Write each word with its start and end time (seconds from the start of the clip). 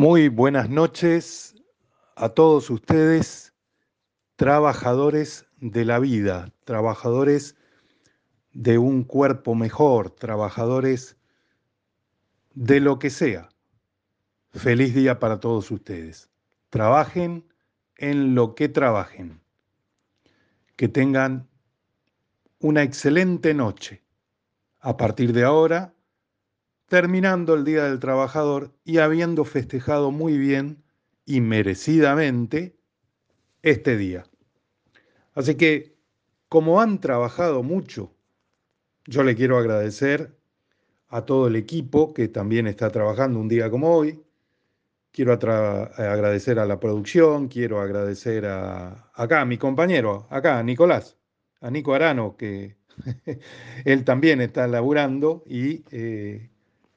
Muy 0.00 0.30
buenas 0.30 0.70
noches 0.70 1.54
a 2.16 2.30
todos 2.30 2.70
ustedes, 2.70 3.52
trabajadores 4.36 5.44
de 5.58 5.84
la 5.84 5.98
vida, 5.98 6.54
trabajadores 6.64 7.54
de 8.54 8.78
un 8.78 9.04
cuerpo 9.04 9.54
mejor, 9.54 10.08
trabajadores 10.08 11.18
de 12.54 12.80
lo 12.80 12.98
que 12.98 13.10
sea. 13.10 13.50
Feliz 14.52 14.94
día 14.94 15.18
para 15.18 15.38
todos 15.38 15.70
ustedes. 15.70 16.30
Trabajen 16.70 17.44
en 17.96 18.34
lo 18.34 18.54
que 18.54 18.70
trabajen. 18.70 19.42
Que 20.76 20.88
tengan 20.88 21.46
una 22.58 22.84
excelente 22.84 23.52
noche. 23.52 24.02
A 24.80 24.96
partir 24.96 25.34
de 25.34 25.44
ahora, 25.44 25.92
terminando 26.90 27.54
el 27.54 27.64
Día 27.64 27.84
del 27.84 28.00
Trabajador 28.00 28.72
y 28.84 28.98
habiendo 28.98 29.44
festejado 29.44 30.10
muy 30.10 30.36
bien 30.36 30.82
y 31.24 31.40
merecidamente 31.40 32.74
este 33.62 33.96
día. 33.96 34.24
Así 35.32 35.54
que, 35.54 35.94
como 36.48 36.80
han 36.80 37.00
trabajado 37.00 37.62
mucho, 37.62 38.12
yo 39.06 39.22
le 39.22 39.36
quiero 39.36 39.56
agradecer 39.56 40.36
a 41.06 41.24
todo 41.24 41.46
el 41.46 41.54
equipo 41.54 42.12
que 42.12 42.26
también 42.26 42.66
está 42.66 42.90
trabajando 42.90 43.38
un 43.38 43.46
día 43.46 43.70
como 43.70 43.94
hoy. 43.94 44.24
Quiero 45.12 45.32
agradecer 45.32 46.58
a 46.58 46.66
la 46.66 46.80
producción, 46.80 47.46
quiero 47.46 47.80
agradecer 47.80 48.46
a 48.46 49.12
acá, 49.14 49.44
mi 49.44 49.58
compañero, 49.58 50.26
acá, 50.28 50.58
a 50.58 50.62
Nicolás, 50.64 51.16
a 51.60 51.70
Nico 51.70 51.94
Arano, 51.94 52.36
que 52.36 52.78
él 53.84 54.04
también 54.04 54.40
está 54.40 54.66
laburando 54.66 55.44
y 55.46 55.84
eh, 55.92 56.49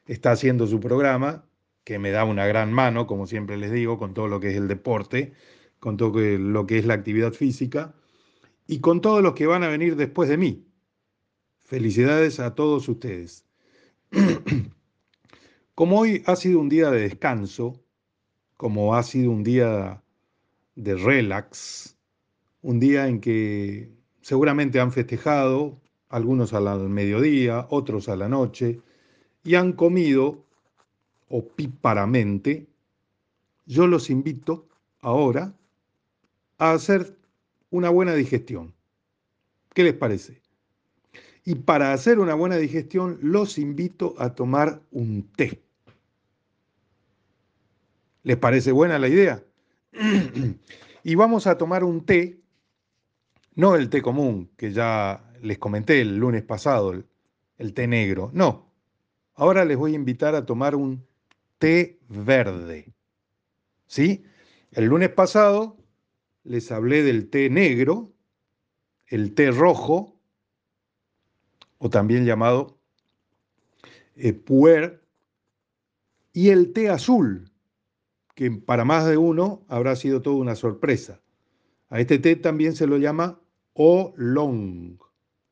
está 0.05 0.31
haciendo 0.31 0.67
su 0.67 0.79
programa, 0.79 1.45
que 1.83 1.99
me 1.99 2.11
da 2.11 2.23
una 2.23 2.45
gran 2.45 2.71
mano, 2.71 3.07
como 3.07 3.27
siempre 3.27 3.57
les 3.57 3.71
digo, 3.71 3.97
con 3.97 4.13
todo 4.13 4.27
lo 4.27 4.39
que 4.39 4.49
es 4.49 4.55
el 4.55 4.67
deporte, 4.67 5.33
con 5.79 5.97
todo 5.97 6.19
lo 6.19 6.65
que 6.65 6.79
es 6.79 6.85
la 6.85 6.93
actividad 6.93 7.33
física 7.33 7.93
y 8.67 8.79
con 8.79 9.01
todos 9.01 9.21
los 9.21 9.33
que 9.33 9.47
van 9.47 9.63
a 9.63 9.67
venir 9.69 9.95
después 9.95 10.29
de 10.29 10.37
mí. 10.37 10.65
Felicidades 11.59 12.39
a 12.39 12.55
todos 12.55 12.87
ustedes. 12.87 13.45
Como 15.75 15.99
hoy 15.99 16.23
ha 16.25 16.35
sido 16.35 16.59
un 16.59 16.69
día 16.69 16.91
de 16.91 17.01
descanso, 17.01 17.83
como 18.57 18.95
ha 18.95 19.01
sido 19.01 19.31
un 19.31 19.43
día 19.43 20.03
de 20.75 20.95
relax, 20.95 21.97
un 22.61 22.79
día 22.79 23.07
en 23.07 23.19
que 23.19 23.91
seguramente 24.21 24.79
han 24.79 24.91
festejado, 24.91 25.81
algunos 26.09 26.53
al 26.53 26.87
mediodía, 26.89 27.65
otros 27.71 28.07
a 28.07 28.15
la 28.15 28.29
noche, 28.29 28.81
y 29.43 29.55
han 29.55 29.73
comido 29.73 30.43
opíparamente, 31.29 32.67
yo 33.65 33.87
los 33.87 34.09
invito 34.09 34.67
ahora 35.01 35.53
a 36.57 36.71
hacer 36.71 37.17
una 37.69 37.89
buena 37.89 38.13
digestión. 38.13 38.73
¿Qué 39.73 39.83
les 39.83 39.93
parece? 39.93 40.41
Y 41.45 41.55
para 41.55 41.91
hacer 41.91 42.19
una 42.19 42.35
buena 42.35 42.57
digestión 42.57 43.17
los 43.21 43.57
invito 43.57 44.15
a 44.17 44.33
tomar 44.33 44.81
un 44.91 45.23
té. 45.35 45.61
¿Les 48.23 48.37
parece 48.37 48.71
buena 48.71 48.99
la 48.99 49.09
idea? 49.09 49.43
y 51.03 51.15
vamos 51.15 51.47
a 51.47 51.57
tomar 51.57 51.83
un 51.83 52.05
té, 52.05 52.39
no 53.55 53.75
el 53.75 53.89
té 53.89 54.01
común 54.01 54.49
que 54.55 54.71
ya 54.71 55.29
les 55.41 55.57
comenté 55.57 55.99
el 55.99 56.17
lunes 56.17 56.43
pasado, 56.43 56.93
el, 56.93 57.05
el 57.57 57.73
té 57.73 57.87
negro, 57.87 58.31
no, 58.33 58.72
Ahora 59.35 59.65
les 59.65 59.77
voy 59.77 59.93
a 59.93 59.95
invitar 59.95 60.35
a 60.35 60.45
tomar 60.45 60.75
un 60.75 61.05
té 61.57 61.99
verde. 62.07 62.93
¿Sí? 63.87 64.25
El 64.71 64.85
lunes 64.85 65.09
pasado 65.09 65.77
les 66.43 66.71
hablé 66.71 67.03
del 67.03 67.29
té 67.29 67.49
negro, 67.49 68.11
el 69.07 69.33
té 69.33 69.51
rojo, 69.51 70.19
o 71.77 71.89
también 71.89 72.25
llamado 72.25 72.77
eh, 74.15 74.33
puer, 74.33 75.03
y 76.31 76.49
el 76.49 76.73
té 76.73 76.89
azul, 76.89 77.51
que 78.35 78.51
para 78.51 78.85
más 78.85 79.05
de 79.05 79.17
uno 79.17 79.63
habrá 79.67 79.95
sido 79.95 80.21
toda 80.21 80.37
una 80.37 80.55
sorpresa. 80.55 81.21
A 81.89 81.99
este 81.99 82.17
té 82.17 82.35
también 82.35 82.75
se 82.75 82.87
lo 82.87 82.97
llama 82.97 83.39
oolong, 83.73 84.97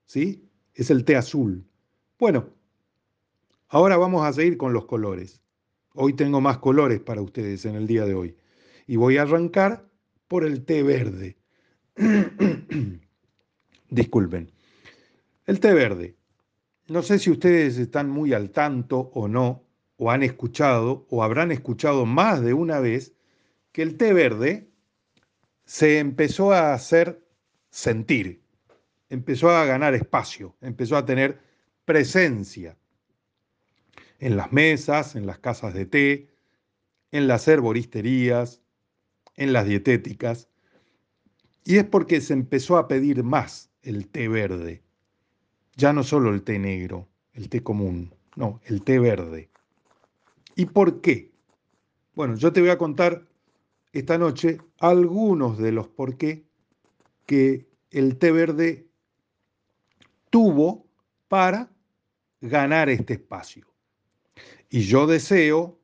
¿sí? 0.06 0.50
Es 0.74 0.90
el 0.90 1.06
té 1.06 1.16
azul. 1.16 1.68
Bueno, 2.18 2.50
Ahora 3.74 3.96
vamos 3.96 4.26
a 4.26 4.34
seguir 4.34 4.58
con 4.58 4.74
los 4.74 4.84
colores. 4.84 5.42
Hoy 5.94 6.12
tengo 6.12 6.42
más 6.42 6.58
colores 6.58 7.00
para 7.00 7.22
ustedes 7.22 7.64
en 7.64 7.76
el 7.76 7.88
día 7.88 8.04
de 8.04 8.14
hoy. 8.14 8.36
Y 8.86 8.98
voy 8.98 9.16
a 9.16 9.22
arrancar 9.22 9.90
por 10.28 10.44
el 10.44 10.66
té 10.66 10.84
verde. 10.84 11.38
Disculpen. 13.90 14.52
El 15.46 15.62
té 15.62 15.74
verde. 15.74 16.18
No 16.90 17.02
sé 17.02 17.18
si 17.18 17.32
ustedes 17.32 17.78
están 17.78 18.10
muy 18.10 18.34
al 18.34 18.50
tanto 18.50 19.10
o 19.14 19.30
no, 19.30 19.64
o 19.96 20.12
han 20.12 20.24
escuchado, 20.24 21.08
o 21.10 21.24
habrán 21.24 21.54
escuchado 21.54 22.06
más 22.06 22.42
de 22.42 22.54
una 22.54 22.82
vez, 22.82 23.16
que 23.72 23.84
el 23.84 23.96
té 23.96 24.12
verde 24.12 24.70
se 25.64 26.00
empezó 26.00 26.52
a 26.52 26.74
hacer 26.74 27.26
sentir, 27.70 28.44
empezó 29.08 29.50
a 29.50 29.64
ganar 29.64 29.96
espacio, 29.96 30.58
empezó 30.60 30.98
a 30.98 31.06
tener 31.06 31.40
presencia 31.86 32.78
en 34.22 34.38
las 34.38 34.54
mesas, 34.54 35.16
en 35.16 35.26
las 35.26 35.40
casas 35.40 35.74
de 35.74 35.86
té, 35.86 36.30
en 37.12 37.28
las 37.28 37.48
herboristerías, 37.48 38.62
en 39.36 39.52
las 39.52 39.66
dietéticas. 39.66 40.48
Y 41.66 41.78
es 41.78 41.86
porque 41.86 42.22
se 42.22 42.34
empezó 42.34 42.78
a 42.78 42.88
pedir 42.88 43.24
más 43.24 43.72
el 43.82 44.08
té 44.08 44.28
verde. 44.28 44.84
Ya 45.76 45.92
no 45.92 46.04
solo 46.04 46.30
el 46.30 46.44
té 46.44 46.60
negro, 46.60 47.08
el 47.34 47.50
té 47.50 47.64
común, 47.64 48.14
no, 48.36 48.62
el 48.66 48.84
té 48.84 49.00
verde. 49.00 49.50
¿Y 50.56 50.68
por 50.68 51.02
qué? 51.02 51.32
Bueno, 52.14 52.36
yo 52.36 52.54
te 52.54 52.62
voy 52.62 52.70
a 52.70 52.78
contar 52.78 53.28
esta 53.92 54.20
noche 54.20 54.60
algunos 54.80 55.58
de 55.58 55.72
los 55.72 55.88
por 55.88 56.16
qué 56.18 56.46
que 57.26 57.68
el 57.90 58.18
té 58.18 58.32
verde 58.32 58.88
tuvo 60.30 60.86
para 61.28 61.72
ganar 62.40 62.90
este 62.90 63.14
espacio. 63.14 63.71
Y 64.74 64.84
yo 64.84 65.06
deseo 65.06 65.78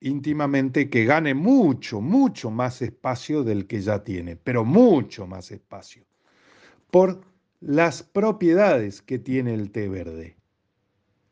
íntimamente 0.00 0.90
que 0.90 1.04
gane 1.04 1.32
mucho, 1.32 2.00
mucho 2.00 2.50
más 2.50 2.82
espacio 2.82 3.44
del 3.44 3.68
que 3.68 3.80
ya 3.80 4.02
tiene, 4.02 4.34
pero 4.34 4.64
mucho 4.64 5.28
más 5.28 5.52
espacio, 5.52 6.04
por 6.90 7.22
las 7.60 8.02
propiedades 8.02 9.00
que 9.00 9.20
tiene 9.20 9.54
el 9.54 9.70
té 9.70 9.88
verde. 9.88 10.36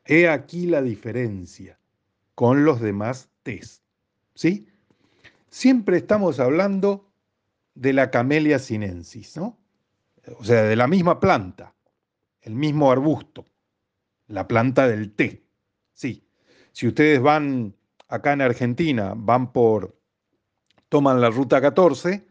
He 0.05 0.29
aquí 0.29 0.67
la 0.67 0.83
diferencia 0.83 1.81
con 2.37 2.65
los 2.65 2.81
demás 2.81 3.29
tés. 3.43 3.83
¿Sí? 4.35 4.69
Siempre 5.49 5.97
estamos 5.97 6.39
hablando 6.39 7.11
de 7.75 7.93
la 7.93 8.13
Camellia 8.13 8.61
sinensis, 8.61 9.37
¿no? 9.37 9.59
O 10.39 10.45
sea, 10.45 10.63
de 10.63 10.77
la 10.77 10.87
misma 10.87 11.19
planta, 11.19 11.75
el 12.43 12.55
mismo 12.55 12.93
arbusto, 12.93 13.47
la 14.29 14.47
planta 14.47 14.87
del 14.87 15.13
té. 15.13 15.43
Sí, 15.93 16.25
si 16.73 16.89
ustedes 16.89 17.21
van 17.21 17.75
acá 18.09 18.33
en 18.33 18.43
Argentina, 18.43 19.15
van 19.17 19.53
por, 19.53 19.97
toman 20.89 21.21
la 21.21 21.31
ruta 21.31 21.61
14, 21.61 22.27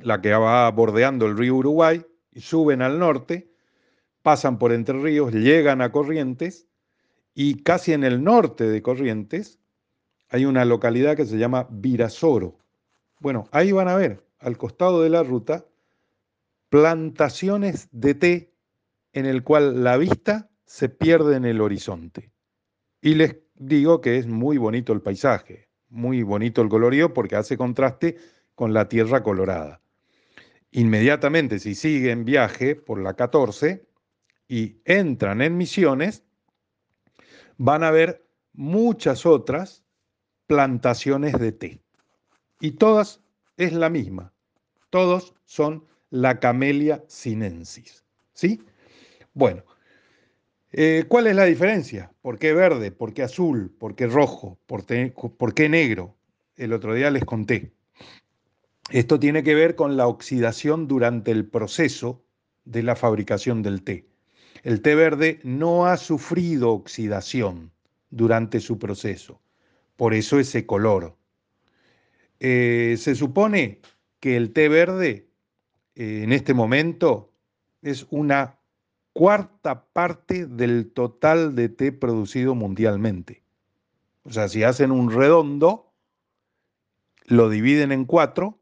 la 0.00 0.20
que 0.20 0.32
va 0.32 0.70
bordeando 0.70 1.26
el 1.26 1.36
río 1.36 1.56
Uruguay, 1.56 2.04
y 2.32 2.40
suben 2.40 2.82
al 2.82 2.98
norte, 2.98 3.50
pasan 4.22 4.58
por 4.58 4.72
Entre 4.72 4.98
Ríos, 4.98 5.32
llegan 5.32 5.80
a 5.82 5.92
Corrientes, 5.92 6.66
y 7.34 7.62
casi 7.62 7.92
en 7.92 8.04
el 8.04 8.24
norte 8.24 8.64
de 8.64 8.82
Corrientes 8.82 9.58
hay 10.28 10.46
una 10.46 10.64
localidad 10.64 11.16
que 11.16 11.26
se 11.26 11.38
llama 11.38 11.68
Virasoro. 11.70 12.58
Bueno, 13.20 13.48
ahí 13.52 13.70
van 13.72 13.88
a 13.88 13.96
ver, 13.96 14.24
al 14.38 14.56
costado 14.56 15.02
de 15.02 15.10
la 15.10 15.22
ruta, 15.22 15.64
plantaciones 16.70 17.88
de 17.92 18.14
té 18.14 18.54
en 19.12 19.26
el 19.26 19.44
cual 19.44 19.84
la 19.84 19.96
vista 19.96 20.50
se 20.64 20.88
pierde 20.88 21.36
en 21.36 21.44
el 21.44 21.60
horizonte. 21.60 22.33
Y 23.04 23.16
les 23.16 23.36
digo 23.56 24.00
que 24.00 24.16
es 24.16 24.26
muy 24.26 24.56
bonito 24.56 24.94
el 24.94 25.02
paisaje, 25.02 25.68
muy 25.90 26.22
bonito 26.22 26.62
el 26.62 26.70
colorío 26.70 27.12
porque 27.12 27.36
hace 27.36 27.58
contraste 27.58 28.16
con 28.54 28.72
la 28.72 28.88
tierra 28.88 29.22
colorada. 29.22 29.82
Inmediatamente, 30.70 31.58
si 31.58 31.74
siguen 31.74 32.24
viaje 32.24 32.74
por 32.74 32.98
la 32.98 33.12
14 33.12 33.86
y 34.48 34.78
entran 34.86 35.42
en 35.42 35.58
Misiones, 35.58 36.24
van 37.58 37.84
a 37.84 37.90
ver 37.90 38.26
muchas 38.54 39.26
otras 39.26 39.84
plantaciones 40.46 41.38
de 41.38 41.52
té. 41.52 41.82
Y 42.58 42.70
todas 42.70 43.20
es 43.58 43.74
la 43.74 43.90
misma. 43.90 44.32
Todos 44.88 45.34
son 45.44 45.84
la 46.08 46.40
Camellia 46.40 47.04
sinensis. 47.06 48.02
¿Sí? 48.32 48.62
Bueno, 49.34 49.62
eh, 50.76 51.04
¿Cuál 51.06 51.28
es 51.28 51.36
la 51.36 51.44
diferencia? 51.44 52.12
¿Por 52.20 52.38
qué 52.38 52.52
verde? 52.52 52.90
¿Por 52.90 53.14
qué 53.14 53.22
azul? 53.22 53.72
¿Por 53.78 53.94
qué 53.94 54.08
rojo? 54.08 54.58
¿Por, 54.66 54.84
qué 55.54 55.68
negro? 55.68 56.16
el 56.56 56.72
otro 56.72 56.94
día 56.94 57.12
les 57.12 57.24
conté. 57.24 57.72
Esto 58.90 59.20
tiene 59.20 59.44
que 59.44 59.54
ver 59.54 59.76
con 59.76 59.96
la 59.96 60.08
oxidación 60.08 60.88
durante 60.88 61.30
el 61.30 61.46
proceso 61.46 62.24
de 62.64 62.82
la 62.82 62.96
fabricación 62.96 63.62
del 63.62 63.82
té. 63.82 64.08
El 64.64 64.82
té 64.82 64.96
verde 64.96 65.38
no 65.44 65.86
ha 65.86 65.96
sufrido 65.96 66.72
oxidación 66.72 67.70
durante 68.10 68.58
su 68.58 68.78
proceso, 68.78 69.40
por 69.96 70.12
eso 70.12 70.40
ese 70.40 70.66
color. 70.66 71.16
Eh, 72.40 72.96
se 72.98 73.14
supone 73.14 73.80
que 74.18 74.36
el 74.36 74.52
té 74.52 74.68
verde 74.68 75.28
eh, 75.94 76.22
en 76.24 76.32
este 76.32 76.52
momento 76.52 77.32
es 77.80 78.06
una 78.10 78.58
cuarta 79.14 79.86
parte 79.86 80.44
del 80.44 80.92
total 80.92 81.54
de 81.54 81.70
té 81.70 81.92
producido 81.92 82.54
mundialmente. 82.54 83.42
O 84.24 84.32
sea, 84.32 84.48
si 84.48 84.64
hacen 84.64 84.90
un 84.90 85.10
redondo, 85.10 85.92
lo 87.24 87.48
dividen 87.48 87.92
en 87.92 88.04
cuatro, 88.04 88.58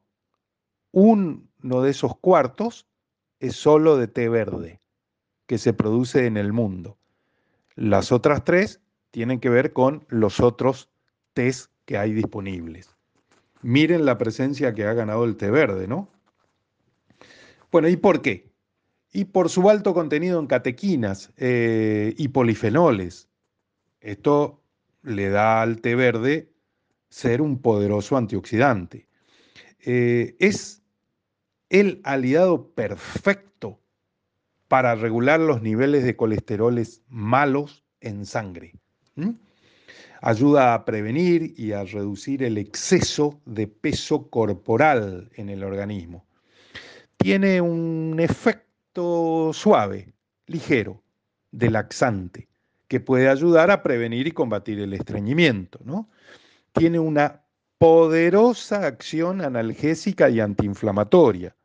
uno 0.92 1.42
de 1.62 1.90
esos 1.90 2.16
cuartos 2.18 2.86
es 3.40 3.56
solo 3.56 3.96
de 3.96 4.06
té 4.06 4.28
verde 4.28 4.80
que 5.46 5.58
se 5.58 5.72
produce 5.72 6.26
en 6.26 6.36
el 6.36 6.52
mundo. 6.52 6.98
Las 7.74 8.12
otras 8.12 8.44
tres 8.44 8.80
tienen 9.10 9.40
que 9.40 9.48
ver 9.48 9.72
con 9.72 10.04
los 10.08 10.38
otros 10.40 10.90
tés 11.32 11.70
que 11.86 11.96
hay 11.96 12.12
disponibles. 12.12 12.94
Miren 13.62 14.04
la 14.04 14.18
presencia 14.18 14.74
que 14.74 14.84
ha 14.84 14.92
ganado 14.92 15.24
el 15.24 15.36
té 15.36 15.50
verde, 15.50 15.88
¿no? 15.88 16.08
Bueno, 17.70 17.88
¿y 17.88 17.96
por 17.96 18.20
qué? 18.20 18.51
Y 19.12 19.26
por 19.26 19.50
su 19.50 19.68
alto 19.68 19.92
contenido 19.92 20.40
en 20.40 20.46
catequinas 20.46 21.30
eh, 21.36 22.14
y 22.16 22.28
polifenoles. 22.28 23.28
Esto 24.00 24.62
le 25.02 25.28
da 25.28 25.62
al 25.62 25.80
té 25.80 25.94
verde 25.94 26.50
ser 27.08 27.42
un 27.42 27.60
poderoso 27.60 28.16
antioxidante. 28.16 29.06
Eh, 29.84 30.34
es 30.38 30.82
el 31.68 32.00
aliado 32.04 32.68
perfecto 32.68 33.80
para 34.68 34.94
regular 34.94 35.40
los 35.40 35.60
niveles 35.60 36.04
de 36.04 36.16
colesteroles 36.16 37.02
malos 37.08 37.84
en 38.00 38.24
sangre. 38.24 38.72
Ayuda 40.22 40.72
a 40.72 40.84
prevenir 40.86 41.52
y 41.58 41.72
a 41.72 41.84
reducir 41.84 42.42
el 42.42 42.56
exceso 42.56 43.40
de 43.44 43.66
peso 43.66 44.30
corporal 44.30 45.30
en 45.34 45.50
el 45.50 45.64
organismo. 45.64 46.24
Tiene 47.18 47.60
un 47.60 48.18
efecto 48.18 48.71
suave, 48.94 50.12
ligero, 50.46 51.02
de 51.50 51.70
laxante, 51.70 52.48
que 52.88 53.00
puede 53.00 53.28
ayudar 53.28 53.70
a 53.70 53.82
prevenir 53.82 54.26
y 54.26 54.32
combatir 54.32 54.80
el 54.80 54.92
estreñimiento. 54.92 55.80
¿no? 55.84 56.10
Tiene 56.72 56.98
una 56.98 57.42
poderosa 57.78 58.86
acción 58.86 59.40
analgésica 59.40 60.30
y 60.30 60.40
antiinflamatoria. 60.40 61.56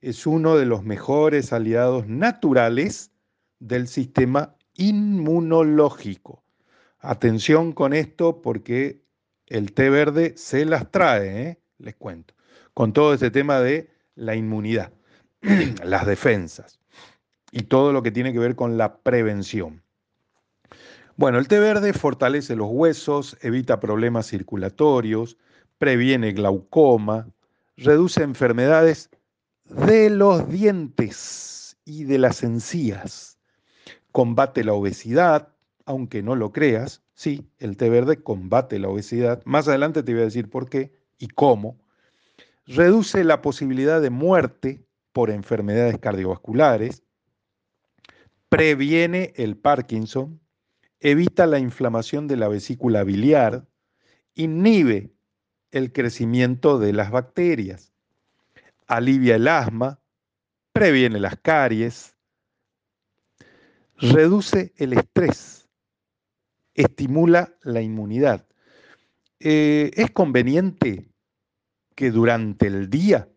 Es 0.00 0.26
uno 0.26 0.56
de 0.56 0.66
los 0.66 0.82
mejores 0.82 1.52
aliados 1.52 2.06
naturales 2.08 3.12
del 3.58 3.86
sistema 3.86 4.56
inmunológico. 4.74 6.42
Atención 6.98 7.72
con 7.72 7.92
esto 7.92 8.42
porque 8.42 9.02
el 9.46 9.72
té 9.72 9.90
verde 9.90 10.34
se 10.36 10.64
las 10.64 10.90
trae, 10.90 11.42
¿eh? 11.42 11.60
les 11.78 11.96
cuento, 11.96 12.34
con 12.74 12.92
todo 12.92 13.14
este 13.14 13.30
tema 13.30 13.60
de 13.60 13.90
la 14.14 14.34
inmunidad, 14.34 14.92
las 15.84 16.06
defensas 16.06 16.78
y 17.50 17.64
todo 17.64 17.92
lo 17.92 18.02
que 18.02 18.10
tiene 18.10 18.32
que 18.32 18.38
ver 18.38 18.56
con 18.56 18.78
la 18.78 18.98
prevención. 18.98 19.82
Bueno, 21.16 21.38
el 21.38 21.48
té 21.48 21.58
verde 21.58 21.92
fortalece 21.92 22.56
los 22.56 22.68
huesos, 22.70 23.36
evita 23.42 23.80
problemas 23.80 24.26
circulatorios, 24.26 25.36
previene 25.78 26.32
glaucoma, 26.32 27.28
reduce 27.76 28.22
enfermedades 28.22 29.10
de 29.64 30.10
los 30.10 30.48
dientes 30.48 31.76
y 31.84 32.04
de 32.04 32.18
las 32.18 32.42
encías, 32.42 33.38
combate 34.10 34.64
la 34.64 34.72
obesidad, 34.72 35.48
aunque 35.84 36.22
no 36.22 36.36
lo 36.36 36.52
creas, 36.52 37.02
sí, 37.14 37.46
el 37.58 37.76
té 37.76 37.90
verde 37.90 38.22
combate 38.22 38.78
la 38.78 38.88
obesidad. 38.88 39.42
Más 39.44 39.68
adelante 39.68 40.02
te 40.02 40.12
voy 40.12 40.22
a 40.22 40.26
decir 40.26 40.48
por 40.48 40.68
qué 40.68 40.92
y 41.18 41.28
cómo. 41.28 41.78
Reduce 42.66 43.24
la 43.24 43.42
posibilidad 43.42 44.00
de 44.00 44.10
muerte 44.10 44.80
por 45.12 45.30
enfermedades 45.30 45.98
cardiovasculares, 45.98 47.02
previene 48.48 49.32
el 49.36 49.56
Parkinson, 49.56 50.40
evita 51.00 51.46
la 51.46 51.58
inflamación 51.58 52.28
de 52.28 52.36
la 52.36 52.48
vesícula 52.48 53.04
biliar, 53.04 53.66
inhibe 54.34 55.12
el 55.70 55.92
crecimiento 55.92 56.78
de 56.78 56.92
las 56.92 57.10
bacterias, 57.10 57.92
alivia 58.86 59.36
el 59.36 59.48
asma, 59.48 60.00
previene 60.72 61.18
las 61.18 61.36
caries, 61.36 62.14
reduce 63.96 64.72
el 64.76 64.92
estrés, 64.92 65.68
estimula 66.74 67.54
la 67.62 67.80
inmunidad. 67.80 68.46
Eh, 69.40 69.90
es 69.94 70.10
conveniente 70.10 71.08
que 71.94 72.10
durante 72.10 72.66
el 72.66 72.90
día 72.90 73.28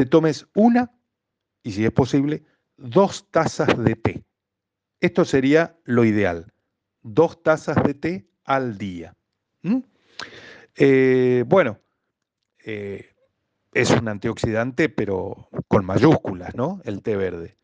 te 0.00 0.06
tomes 0.06 0.46
una 0.54 0.90
y 1.62 1.72
si 1.72 1.84
es 1.84 1.92
posible, 1.92 2.42
dos 2.78 3.30
tazas 3.30 3.76
de 3.84 3.96
té. 3.96 4.24
Esto 4.98 5.26
sería 5.26 5.76
lo 5.84 6.06
ideal, 6.06 6.54
dos 7.02 7.42
tazas 7.42 7.76
de 7.84 7.92
té 7.92 8.30
al 8.44 8.78
día. 8.78 9.14
Eh, 10.74 11.44
bueno, 11.46 11.80
eh, 12.64 13.10
es 13.74 13.90
un 13.90 14.08
antioxidante, 14.08 14.88
pero 14.88 15.50
con 15.68 15.84
mayúsculas, 15.84 16.54
¿no? 16.54 16.80
El 16.84 17.02
té 17.02 17.16
verde. 17.16 17.58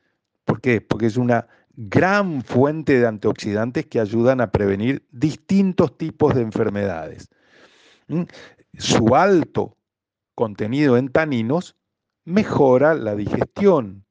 ¿Por 0.45 0.61
qué? 0.61 0.83
Porque 0.83 1.07
es 1.07 1.17
una 1.17 1.49
gran 1.75 2.43
fuente 2.43 3.01
de 3.01 3.07
antioxidantes 3.07 3.87
que 3.87 3.99
ayudan 3.99 4.43
a 4.43 4.53
prevenir 4.53 5.07
distintos 5.11 5.97
tipos 5.97 6.35
de 6.35 6.43
enfermedades. 6.43 7.31
Su 8.77 9.17
alto 9.17 9.79
contenido 10.35 10.99
en 10.99 11.09
taninos 11.09 11.77
mejora 12.27 12.95
la 12.95 13.15
digestión 13.15 14.05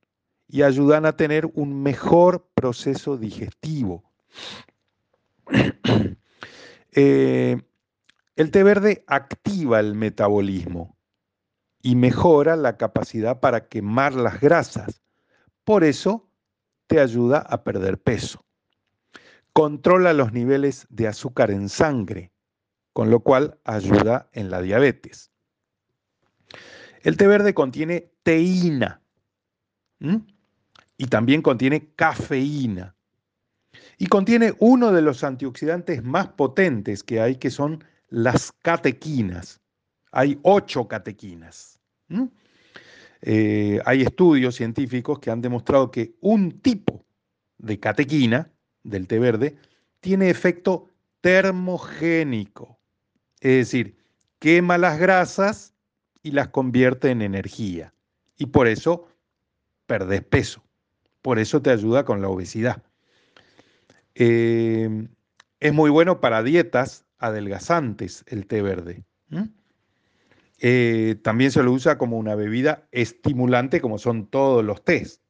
y 0.47 0.63
ayudan 0.63 1.05
a 1.05 1.15
tener 1.15 1.45
un 1.53 1.83
mejor 1.83 2.49
proceso 2.55 3.17
digestivo. 3.17 4.03
Eh, 6.97 7.61
el 8.37 8.51
té 8.51 8.63
verde 8.63 9.03
activa 9.05 9.81
el 9.81 9.95
metabolismo 9.95 10.95
y 11.81 11.97
mejora 11.97 12.55
la 12.55 12.77
capacidad 12.77 13.41
para 13.41 13.67
quemar 13.67 14.13
las 14.13 14.39
grasas. 14.39 15.01
Por 15.65 15.83
eso 15.83 16.29
te 16.87 17.01
ayuda 17.01 17.39
a 17.39 17.65
perder 17.65 18.01
peso. 18.01 18.45
Controla 19.51 20.13
los 20.13 20.31
niveles 20.31 20.87
de 20.89 21.09
azúcar 21.09 21.51
en 21.51 21.67
sangre, 21.67 22.31
con 22.93 23.09
lo 23.09 23.19
cual 23.19 23.59
ayuda 23.65 24.29
en 24.31 24.49
la 24.49 24.61
diabetes. 24.61 25.31
El 27.05 27.17
té 27.17 27.27
verde 27.27 27.53
contiene 27.53 28.09
teína 28.23 28.99
y 30.97 31.05
también 31.05 31.43
contiene 31.43 31.91
cafeína. 31.95 32.95
Y 33.99 34.07
contiene 34.07 34.55
uno 34.57 34.91
de 34.91 35.03
los 35.03 35.23
antioxidantes 35.23 36.03
más 36.03 36.29
potentes 36.29 37.03
que 37.03 37.21
hay, 37.21 37.35
que 37.35 37.51
son 37.51 37.83
las 38.09 38.51
catequinas. 38.63 39.61
Hay 40.11 40.39
ocho 40.41 40.87
catequinas. 40.87 41.79
Eh, 43.21 43.79
hay 43.85 44.01
estudios 44.01 44.55
científicos 44.55 45.19
que 45.19 45.29
han 45.29 45.41
demostrado 45.41 45.91
que 45.91 46.15
un 46.21 46.59
tipo 46.59 47.05
de 47.59 47.79
catequina 47.79 48.51
del 48.81 49.05
té 49.05 49.19
verde 49.19 49.55
tiene 49.99 50.31
efecto 50.31 50.89
termogénico, 51.21 52.79
es 53.41 53.57
decir, 53.57 53.95
quema 54.39 54.79
las 54.79 54.97
grasas 54.97 55.74
y 56.25 56.31
las 56.31 56.47
convierte 56.47 57.11
en 57.11 57.21
energía. 57.21 57.93
Y 58.35 58.47
por 58.47 58.67
eso 58.67 59.07
perdés 59.85 60.23
peso. 60.23 60.63
Por 61.21 61.37
eso 61.37 61.61
te 61.61 61.69
ayuda 61.69 62.03
con 62.03 62.19
la 62.19 62.29
obesidad. 62.29 62.81
Eh, 64.15 65.07
es 65.59 65.73
muy 65.73 65.91
bueno 65.91 66.21
para 66.21 66.41
dietas 66.41 67.05
adelgazantes 67.19 68.25
el 68.27 68.47
té 68.47 68.63
verde. 68.63 69.03
Eh, 70.57 71.17
también 71.21 71.51
se 71.51 71.61
lo 71.61 71.71
usa 71.71 71.99
como 71.99 72.17
una 72.17 72.33
bebida 72.33 72.87
estimulante, 72.91 73.79
como 73.79 73.99
son 73.99 74.25
todos 74.25 74.65
los 74.65 74.83
tés. 74.83 75.21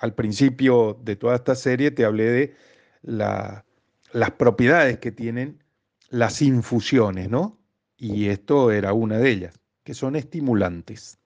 Al 0.00 0.14
principio 0.14 0.98
de 1.02 1.16
toda 1.16 1.36
esta 1.36 1.54
serie 1.54 1.90
te 1.90 2.06
hablé 2.06 2.24
de 2.24 2.54
las 3.02 4.30
propiedades 4.38 5.00
que 5.00 5.12
tienen 5.12 5.62
las 6.08 6.40
infusiones, 6.40 7.28
¿no? 7.28 7.58
Y 7.98 8.28
esto 8.28 8.70
era 8.70 8.94
una 8.94 9.18
de 9.18 9.28
ellas, 9.28 9.59
que 9.90 9.94
son 9.94 10.14
estimulantes, 10.14 11.18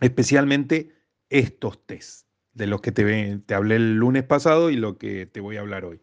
especialmente 0.00 0.94
estos 1.28 1.84
tés, 1.84 2.24
de 2.54 2.66
los 2.66 2.80
que 2.80 2.90
te, 2.90 3.36
te 3.40 3.54
hablé 3.54 3.76
el 3.76 3.96
lunes 3.96 4.22
pasado 4.22 4.70
y 4.70 4.76
lo 4.76 4.96
que 4.96 5.26
te 5.26 5.40
voy 5.40 5.58
a 5.58 5.60
hablar 5.60 5.84
hoy. 5.84 6.00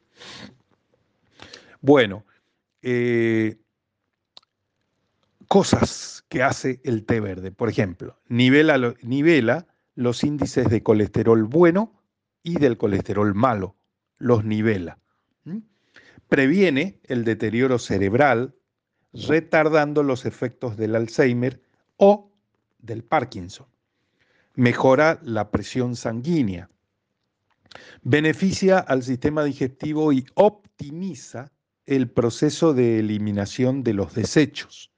Bueno, 1.81 2.25
eh, 2.83 3.57
cosas 5.47 6.23
que 6.29 6.43
hace 6.43 6.79
el 6.83 7.05
té 7.07 7.19
verde. 7.19 7.51
Por 7.51 7.69
ejemplo, 7.69 8.19
nivela, 8.27 8.93
nivela 9.01 9.65
los 9.95 10.23
índices 10.23 10.69
de 10.69 10.83
colesterol 10.83 11.43
bueno 11.43 12.03
y 12.43 12.59
del 12.59 12.77
colesterol 12.77 13.33
malo. 13.33 13.75
Los 14.19 14.45
nivela. 14.45 14.99
Previene 16.29 16.99
el 17.05 17.23
deterioro 17.23 17.79
cerebral, 17.79 18.53
retardando 19.13 20.03
los 20.03 20.25
efectos 20.25 20.75
del 20.75 20.95
Alzheimer 20.95 21.61
o 21.97 22.31
del 22.79 23.03
Parkinson. 23.03 23.67
Mejora 24.55 25.19
la 25.23 25.51
presión 25.51 25.95
sanguínea. 25.95 26.69
Beneficia 28.03 28.79
al 28.79 29.03
sistema 29.03 29.43
digestivo 29.43 30.11
y 30.13 30.25
optimiza 30.35 31.51
el 31.85 32.09
proceso 32.09 32.73
de 32.73 32.99
eliminación 32.99 33.83
de 33.83 33.93
los 33.93 34.13
desechos. 34.13 34.91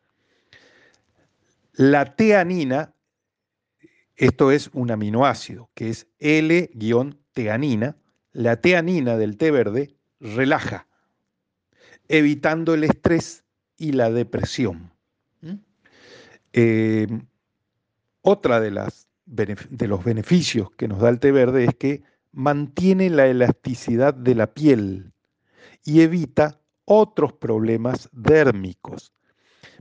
La 1.74 2.16
teanina, 2.16 2.94
esto 4.16 4.52
es 4.52 4.70
un 4.74 4.92
aminoácido, 4.92 5.70
que 5.74 5.90
es 5.90 6.08
L-teanina, 6.20 7.98
la 8.32 8.62
teanina 8.62 9.18
del 9.18 9.38
té 9.38 9.52
verde 9.52 9.96
relaja, 10.20 10.88
evitando 12.08 12.74
el 12.74 12.84
estrés 12.84 13.45
y 13.78 13.92
la 13.92 14.10
depresión. 14.10 14.92
¿Mm? 15.42 15.54
Eh, 16.54 17.08
otra 18.22 18.60
de, 18.60 18.72
las, 18.72 19.08
de 19.26 19.88
los 19.88 20.04
beneficios 20.04 20.72
que 20.72 20.88
nos 20.88 21.00
da 21.00 21.10
el 21.10 21.20
té 21.20 21.32
verde 21.32 21.66
es 21.66 21.76
que 21.76 22.04
mantiene 22.32 23.10
la 23.10 23.28
elasticidad 23.28 24.14
de 24.14 24.36
la 24.36 24.54
piel 24.54 25.14
y 25.84 26.02
evita 26.02 26.60
otros 26.86 27.34
problemas 27.34 28.10
dérmicos. 28.12 29.14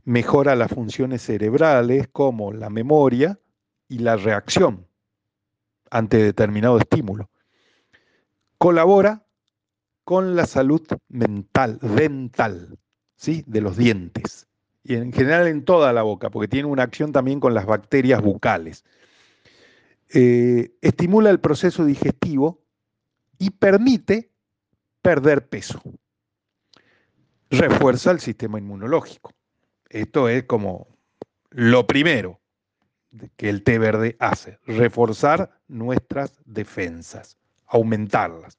Mejora 0.04 0.54
las 0.54 0.70
funciones 0.70 1.22
cerebrales 1.22 2.08
como 2.12 2.52
la 2.52 2.70
memoria 2.70 3.38
y 3.88 3.98
la 3.98 4.16
reacción 4.16 4.86
ante 5.90 6.18
determinado 6.18 6.78
estímulo. 6.78 7.30
Colabora 8.58 9.24
con 10.04 10.36
la 10.36 10.46
salud 10.46 10.82
mental, 11.08 11.78
dental, 11.80 12.78
de 13.46 13.60
los 13.60 13.76
dientes 13.76 14.46
y 14.82 14.94
en 14.94 15.12
general 15.12 15.46
en 15.48 15.64
toda 15.64 15.92
la 15.92 16.02
boca, 16.02 16.30
porque 16.30 16.48
tiene 16.48 16.68
una 16.68 16.82
acción 16.82 17.12
también 17.12 17.40
con 17.40 17.54
las 17.54 17.66
bacterias 17.66 18.20
bucales. 18.20 18.84
Eh, 20.12 20.74
estimula 20.82 21.30
el 21.30 21.40
proceso 21.40 21.84
digestivo 21.84 22.62
y 23.38 23.50
permite 23.50 24.30
perder 25.00 25.48
peso 25.48 25.82
refuerza 27.50 28.10
el 28.10 28.20
sistema 28.20 28.58
inmunológico. 28.58 29.32
Esto 29.88 30.28
es 30.28 30.44
como 30.44 30.88
lo 31.50 31.86
primero 31.86 32.40
que 33.36 33.48
el 33.48 33.62
té 33.62 33.78
verde 33.78 34.16
hace, 34.18 34.58
reforzar 34.66 35.60
nuestras 35.68 36.36
defensas, 36.44 37.36
aumentarlas. 37.66 38.58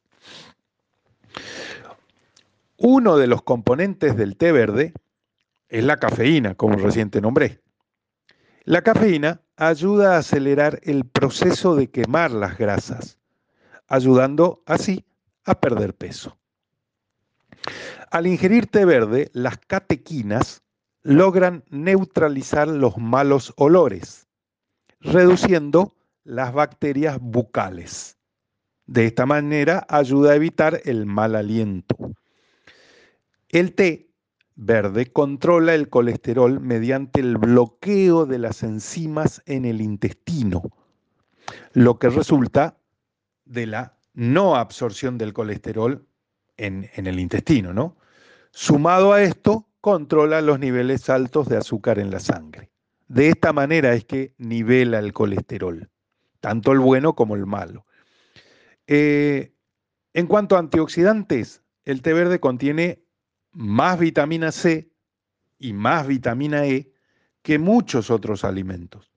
Uno 2.88 3.18
de 3.18 3.26
los 3.26 3.42
componentes 3.42 4.16
del 4.16 4.38
té 4.38 4.52
verde 4.52 4.94
es 5.70 5.84
la 5.84 5.98
cafeína, 5.98 6.54
como 6.54 6.76
recién 6.76 7.10
te 7.10 7.20
nombré. 7.20 7.64
La 8.64 8.84
cafeína 8.84 9.42
ayuda 9.56 10.14
a 10.14 10.20
acelerar 10.20 10.80
el 10.84 11.04
proceso 11.04 11.76
de 11.76 11.90
quemar 11.90 12.30
las 12.30 12.60
grasas, 12.60 13.18
ayudando 13.88 14.62
así 14.68 15.04
a 15.46 15.60
perder 15.60 15.96
peso. 15.96 16.38
Al 18.12 18.28
ingerir 18.28 18.68
té 18.68 18.86
verde, 18.86 19.32
las 19.34 19.58
catequinas 19.58 20.62
logran 21.02 21.64
neutralizar 21.72 22.68
los 22.68 23.00
malos 23.00 23.52
olores, 23.58 24.28
reduciendo 25.00 25.96
las 26.24 26.54
bacterias 26.54 27.18
bucales. 27.20 28.20
De 28.86 29.08
esta 29.08 29.26
manera 29.26 29.88
ayuda 29.90 30.34
a 30.34 30.36
evitar 30.36 30.82
el 30.86 31.08
mal 31.08 31.36
aliento. 31.36 31.98
El 33.56 33.74
té 33.74 34.10
verde 34.58 35.14
controla 35.14 35.76
el 35.76 35.88
colesterol 35.88 36.60
mediante 36.60 37.22
el 37.22 37.38
bloqueo 37.38 38.26
de 38.26 38.38
las 38.38 38.64
enzimas 38.64 39.42
en 39.46 39.64
el 39.64 39.80
intestino, 39.80 40.62
lo 41.72 41.98
que 41.98 42.10
resulta 42.10 42.78
de 43.46 43.66
la 43.66 43.98
no 44.14 44.58
absorción 44.58 45.18
del 45.18 45.32
colesterol 45.32 46.06
en, 46.58 46.90
el 46.96 47.18
intestino, 47.18 47.72
¿no? 47.72 47.96
Sumado 48.52 49.14
a 49.14 49.24
esto, 49.24 49.70
controla 49.80 50.42
los 50.42 50.60
niveles 50.60 51.10
altos 51.10 51.48
de 51.48 51.56
azúcar 51.56 51.98
en 51.98 52.12
la 52.12 52.20
sangre. 52.20 52.72
De 53.08 53.30
esta 53.30 53.54
manera 53.54 53.94
es 53.94 54.04
que 54.04 54.34
nivela 54.38 55.00
el 55.00 55.14
colesterol, 55.14 55.90
tanto 56.42 56.74
el 56.74 56.80
bueno 56.80 57.16
como 57.16 57.36
el 57.36 57.46
malo. 57.46 57.86
Eh, 58.86 59.54
en 60.14 60.28
cuanto 60.28 60.58
a 60.58 60.60
antioxidantes, 60.60 61.64
el 61.86 62.02
té 62.02 62.12
verde 62.12 62.42
contiene 62.42 63.05
más 63.56 64.00
vitamina 64.00 64.52
C 64.52 64.92
y 65.58 65.74
más 65.74 66.06
vitamina 66.06 66.66
E 66.66 66.92
que 67.42 67.58
muchos 67.58 68.12
otros 68.12 68.44
alimentos. 68.44 69.12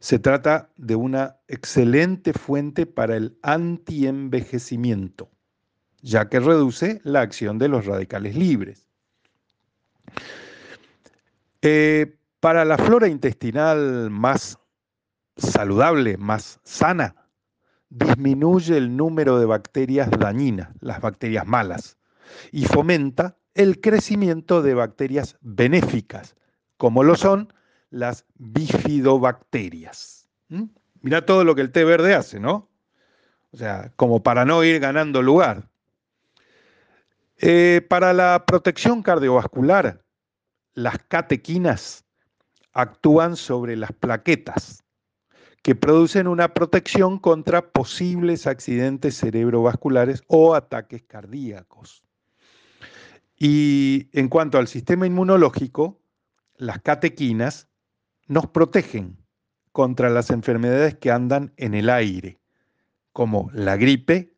Se 0.00 0.18
trata 0.18 0.70
de 0.76 0.96
una 0.96 1.36
excelente 1.46 2.32
fuente 2.32 2.86
para 2.86 3.16
el 3.16 3.38
antienvejecimiento 3.42 5.30
ya 6.02 6.28
que 6.28 6.40
reduce 6.40 7.00
la 7.04 7.20
acción 7.20 7.58
de 7.58 7.68
los 7.68 7.86
radicales 7.86 8.34
libres. 8.36 8.86
Eh, 11.62 12.18
para 12.40 12.64
la 12.64 12.76
flora 12.76 13.06
intestinal 13.06 14.10
más 14.10 14.58
saludable, 15.36 16.16
más 16.16 16.60
sana, 16.64 17.14
disminuye 17.88 18.76
el 18.76 18.96
número 18.96 19.38
de 19.38 19.46
bacterias 19.46 20.10
dañinas, 20.10 20.70
las 20.80 21.00
bacterias 21.00 21.46
malas, 21.46 21.96
y 22.50 22.64
fomenta 22.64 23.36
el 23.54 23.80
crecimiento 23.80 24.62
de 24.62 24.74
bacterias 24.74 25.36
benéficas, 25.40 26.36
como 26.76 27.02
lo 27.04 27.16
son 27.16 27.52
las 27.90 28.24
bifidobacterias. 28.34 30.28
¿Mm? 30.48 30.64
Mira 31.00 31.26
todo 31.26 31.44
lo 31.44 31.54
que 31.54 31.62
el 31.62 31.72
té 31.72 31.84
verde 31.84 32.14
hace, 32.14 32.40
¿no? 32.40 32.70
O 33.52 33.56
sea, 33.56 33.92
como 33.96 34.22
para 34.22 34.44
no 34.44 34.64
ir 34.64 34.80
ganando 34.80 35.22
lugar. 35.22 35.68
Eh, 37.36 37.84
para 37.88 38.12
la 38.12 38.44
protección 38.46 39.02
cardiovascular, 39.02 40.04
las 40.74 40.98
catequinas 41.08 42.04
actúan 42.72 43.36
sobre 43.36 43.76
las 43.76 43.92
plaquetas, 43.92 44.82
que 45.62 45.74
producen 45.74 46.26
una 46.26 46.54
protección 46.54 47.18
contra 47.18 47.70
posibles 47.70 48.46
accidentes 48.46 49.18
cerebrovasculares 49.18 50.22
o 50.28 50.54
ataques 50.54 51.02
cardíacos. 51.02 52.02
Y 53.44 54.08
en 54.12 54.28
cuanto 54.28 54.56
al 54.56 54.68
sistema 54.68 55.04
inmunológico, 55.04 56.00
las 56.54 56.80
catequinas 56.80 57.66
nos 58.28 58.46
protegen 58.46 59.18
contra 59.72 60.10
las 60.10 60.30
enfermedades 60.30 60.96
que 60.98 61.10
andan 61.10 61.52
en 61.56 61.74
el 61.74 61.90
aire, 61.90 62.38
como 63.12 63.50
la 63.52 63.76
gripe 63.76 64.36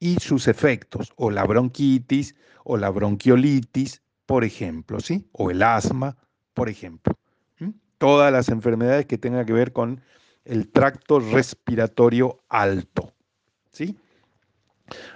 y 0.00 0.16
sus 0.16 0.48
efectos, 0.48 1.12
o 1.14 1.30
la 1.30 1.44
bronquitis, 1.44 2.34
o 2.64 2.76
la 2.76 2.90
bronquiolitis, 2.90 4.02
por 4.26 4.42
ejemplo, 4.42 4.98
¿sí? 4.98 5.28
O 5.30 5.52
el 5.52 5.62
asma, 5.62 6.16
por 6.52 6.68
ejemplo. 6.68 7.16
Todas 7.98 8.32
las 8.32 8.48
enfermedades 8.48 9.06
que 9.06 9.18
tengan 9.18 9.46
que 9.46 9.52
ver 9.52 9.72
con 9.72 10.02
el 10.44 10.68
tracto 10.68 11.20
respiratorio 11.20 12.42
alto, 12.48 13.12
¿sí? 13.70 13.96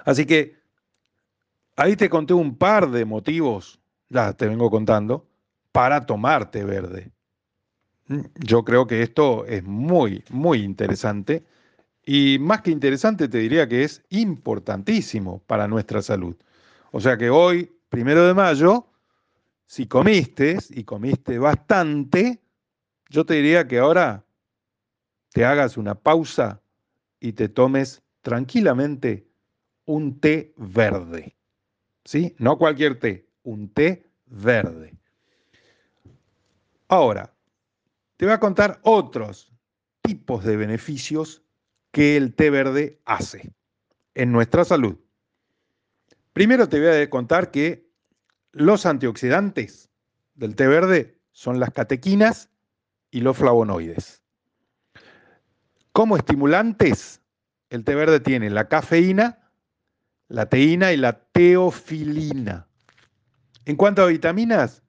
Así 0.05 0.27
que 0.27 0.56
ahí 1.77 1.97
te 1.97 2.09
conté 2.11 2.35
un 2.35 2.57
par 2.57 2.91
de 2.91 3.05
motivos, 3.05 3.79
ya 4.09 4.33
te 4.33 4.47
vengo 4.47 4.71
contando, 4.71 5.27
para 5.73 6.07
tomarte 6.07 6.65
verde. 6.65 7.11
Yo 8.37 8.65
creo 8.65 8.87
que 8.87 9.03
esto 9.03 9.45
es 9.47 9.63
muy, 9.65 10.25
muy 10.31 10.63
interesante 10.63 11.45
y 12.05 12.39
más 12.39 12.63
que 12.63 12.71
interesante, 12.71 13.29
te 13.29 13.39
diría 13.39 13.69
que 13.69 13.83
es 13.83 14.03
importantísimo 14.11 15.41
para 15.47 15.67
nuestra 15.67 16.03
salud. 16.03 16.37
O 16.93 17.01
sea 17.01 17.19
que 17.19 17.31
hoy, 17.31 17.73
primero 17.89 18.27
de 18.27 18.33
mayo, 18.33 18.87
si 19.67 19.87
comiste 19.87 20.57
y 20.71 20.85
comiste 20.85 21.39
bastante, 21.39 22.41
yo 23.11 23.27
te 23.27 23.35
diría 23.35 23.67
que 23.67 23.81
ahora 23.81 24.25
te 25.33 25.45
hagas 25.45 25.77
una 25.77 25.97
pausa 25.97 26.63
y 27.19 27.33
te 27.33 27.49
tomes 27.49 28.03
tranquilamente 28.23 29.29
un 29.85 30.19
té 30.21 30.55
verde. 30.57 31.36
¿Sí? 32.07 32.37
No 32.39 32.57
cualquier 32.57 33.01
té, 33.01 33.29
un 33.43 33.69
té 33.69 34.07
verde. 34.27 34.95
Ahora, 36.87 37.35
te 38.17 38.25
voy 38.25 38.33
a 38.33 38.41
contar 38.41 38.79
otros 38.83 39.53
tipos 40.03 40.45
de 40.45 40.57
beneficios 40.57 41.43
que 41.91 42.17
el 42.17 42.33
té 42.35 42.49
verde 42.51 43.01
hace 43.05 43.53
en 44.15 44.31
nuestra 44.31 44.65
salud. 44.65 44.97
Primero 46.33 46.69
te 46.69 46.79
voy 46.79 47.03
a 47.03 47.11
contar 47.11 47.51
que 47.51 47.91
los 48.53 48.87
antioxidantes 48.87 49.91
del 50.35 50.55
té 50.55 50.69
verde 50.69 51.19
son 51.33 51.59
las 51.59 51.73
catequinas 51.73 52.51
y 53.11 53.21
los 53.21 53.37
flavonoides. 53.37 54.23
Como 55.91 56.17
estimulantes, 56.17 57.21
el 57.71 57.83
té 57.85 57.97
verde 57.97 58.21
tiene 58.21 58.49
la 58.51 58.69
cafeína, 58.69 59.46
la 60.29 60.47
teína 60.49 60.93
y 60.93 60.97
la 60.97 61.19
teofilina. 61.33 62.67
En 63.65 63.77
cuanto 63.77 64.03
a 64.03 64.07
vitaminas, 64.07 64.83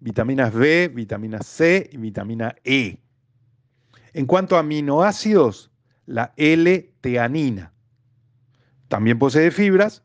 vitaminas 0.00 0.52
B, 0.52 0.88
vitamina 0.88 1.40
C 1.42 1.88
y 1.92 1.96
vitamina 1.96 2.54
E. 2.64 2.98
En 4.12 4.26
cuanto 4.26 4.56
a 4.56 4.60
aminoácidos, 4.60 5.70
la 6.06 6.32
L-teanina. 6.36 7.72
También 8.88 9.18
posee 9.18 9.50
fibras 9.50 10.02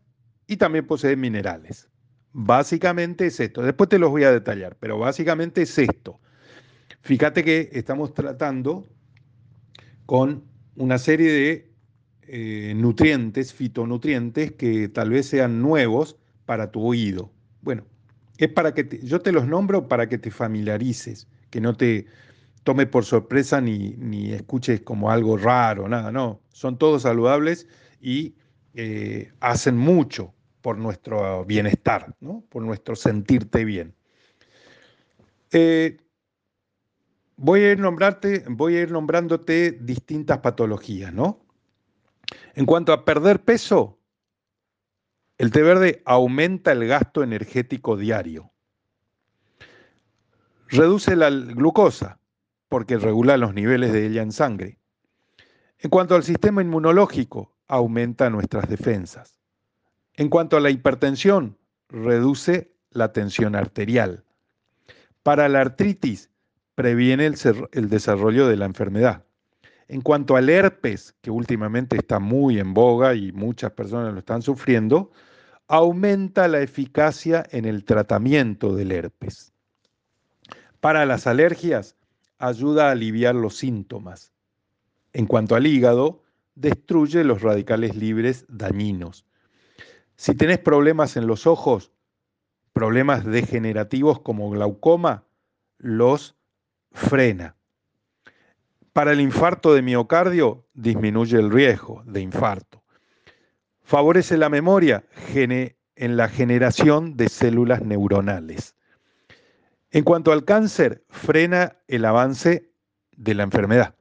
y 0.48 0.58
también 0.58 0.86
posee 0.86 1.16
minerales. 1.16 1.90
Básicamente 2.34 3.28
es 3.28 3.40
esto. 3.40 3.62
Después 3.62 3.90
te 3.90 4.00
los 4.00 4.10
voy 4.10 4.24
a 4.24 4.32
detallar, 4.32 4.76
pero 4.80 4.98
básicamente 4.98 5.62
es 5.62 5.78
esto. 5.78 6.20
Fíjate 7.02 7.44
que 7.44 7.70
estamos 7.74 8.14
tratando 8.14 8.88
con 10.06 10.44
una 10.76 10.98
serie 10.98 11.32
de 11.32 11.71
eh, 12.34 12.72
nutrientes, 12.78 13.54
fitonutrientes, 13.54 14.54
que 14.54 14.88
tal 14.88 15.10
vez 15.10 15.26
sean 15.26 15.62
nuevos 15.62 16.16
para 16.46 16.72
tu 16.72 16.82
oído. 16.82 17.30
Bueno, 17.62 17.84
es 18.38 18.48
para 18.48 18.74
que 18.74 19.02
yo 19.04 19.20
te 19.20 19.34
los 19.34 19.46
nombro 19.48 19.90
para 19.90 20.08
que 20.08 20.18
te 20.18 20.32
familiarices, 20.32 21.28
que 21.50 21.60
no 21.60 21.76
te 21.76 22.06
tome 22.64 22.86
por 22.86 23.04
sorpresa 23.04 23.60
ni, 23.60 23.96
ni 23.98 24.32
escuches 24.32 24.80
como 24.80 25.12
algo 25.12 25.36
raro, 25.36 25.90
nada, 25.90 26.10
no. 26.10 26.40
Son 26.54 26.78
todos 26.78 27.02
saludables 27.02 27.68
y 28.00 28.36
eh, 28.76 29.34
hacen 29.42 29.76
mucho 29.76 30.34
por 30.62 30.78
nuestro 30.78 31.44
bienestar, 31.44 32.16
¿no? 32.22 32.46
por 32.48 32.64
nuestro 32.64 32.96
sentirte 32.96 33.66
bien. 33.66 33.94
Eh, 35.52 35.98
voy, 37.36 37.64
a 37.64 37.72
ir 37.74 37.80
nombrarte, 37.80 38.46
voy 38.48 38.78
a 38.78 38.84
ir 38.84 38.92
nombrándote 38.92 39.72
distintas 39.74 40.38
patologías, 40.38 41.14
¿no? 41.14 41.51
En 42.54 42.66
cuanto 42.66 42.94
a 42.94 43.06
perder 43.06 43.44
peso, 43.44 44.00
el 45.38 45.52
té 45.52 45.62
verde 45.62 46.02
aumenta 46.06 46.72
el 46.72 46.88
gasto 46.88 47.24
energético 47.24 47.98
diario. 47.98 48.52
Reduce 50.68 51.16
la 51.16 51.30
glucosa, 51.30 52.20
porque 52.70 52.98
regula 52.98 53.38
los 53.38 53.54
niveles 53.54 53.92
de 53.92 54.06
ella 54.06 54.22
en 54.22 54.32
sangre. 54.32 54.80
En 55.80 55.90
cuanto 55.90 56.16
al 56.16 56.24
sistema 56.24 56.62
inmunológico, 56.62 57.58
aumenta 57.68 58.30
nuestras 58.30 58.70
defensas. 58.70 59.40
En 60.14 60.30
cuanto 60.30 60.58
a 60.58 60.60
la 60.60 60.70
hipertensión, 60.70 61.58
reduce 61.90 62.76
la 62.92 63.12
tensión 63.12 63.56
arterial. 63.56 64.24
Para 65.24 65.50
la 65.50 65.62
artritis, 65.62 66.30
previene 66.76 67.26
el, 67.26 67.90
desarrollo 67.90 68.48
de 68.48 68.58
la 68.58 68.66
enfermedad. 68.66 69.26
En 69.92 70.00
cuanto 70.00 70.38
al 70.38 70.50
herpes, 70.50 71.14
que 71.20 71.30
últimamente 71.30 71.98
está 71.98 72.20
muy 72.20 72.60
en 72.60 72.74
boga 72.74 73.14
y 73.14 73.34
muchas 73.34 73.72
personas 73.72 74.14
lo 74.14 74.20
están 74.20 74.42
sufriendo, 74.42 75.12
aumenta 75.68 76.48
la 76.48 76.62
eficacia 76.62 77.46
en 77.52 77.66
el 77.66 77.84
tratamiento 77.84 78.74
del 78.74 78.94
herpes. 78.94 79.52
Para 80.80 81.06
las 81.06 81.28
alergias, 81.28 81.98
ayuda 82.38 82.88
a 82.88 82.92
aliviar 82.92 83.36
los 83.36 83.58
síntomas. 83.58 84.32
En 85.12 85.26
cuanto 85.26 85.56
al 85.56 85.68
hígado, 85.68 86.24
destruye 86.56 87.26
los 87.26 87.42
radicales 87.42 87.94
libres 87.98 88.46
dañinos. 88.48 89.26
Si 90.16 90.34
tenés 90.36 90.60
problemas 90.60 91.18
en 91.18 91.28
los 91.28 91.46
ojos, 91.46 91.92
problemas 92.72 93.26
degenerativos 93.26 94.22
como 94.22 94.50
glaucoma, 94.52 95.26
los 95.80 96.38
frena. 96.94 97.58
Para 98.94 99.14
el 99.14 99.22
infarto 99.22 99.74
de 99.74 99.82
miocardio, 99.82 100.66
disminuye 100.74 101.38
el 101.38 101.50
riesgo 101.50 102.04
de 102.06 102.20
infarto. 102.20 102.84
Favorece 103.84 104.38
la 104.38 104.50
memoria 104.50 105.06
en 105.34 106.18
la 106.18 106.28
generación 106.28 107.16
de 107.16 107.30
células 107.30 107.82
neuronales. 107.84 108.76
En 109.92 110.04
cuanto 110.04 110.34
al 110.34 110.44
cáncer, 110.44 111.06
frena 111.10 111.78
el 111.88 112.04
avance 112.04 112.72
de 113.16 113.34
la 113.34 113.44
enfermedad. 113.44 113.96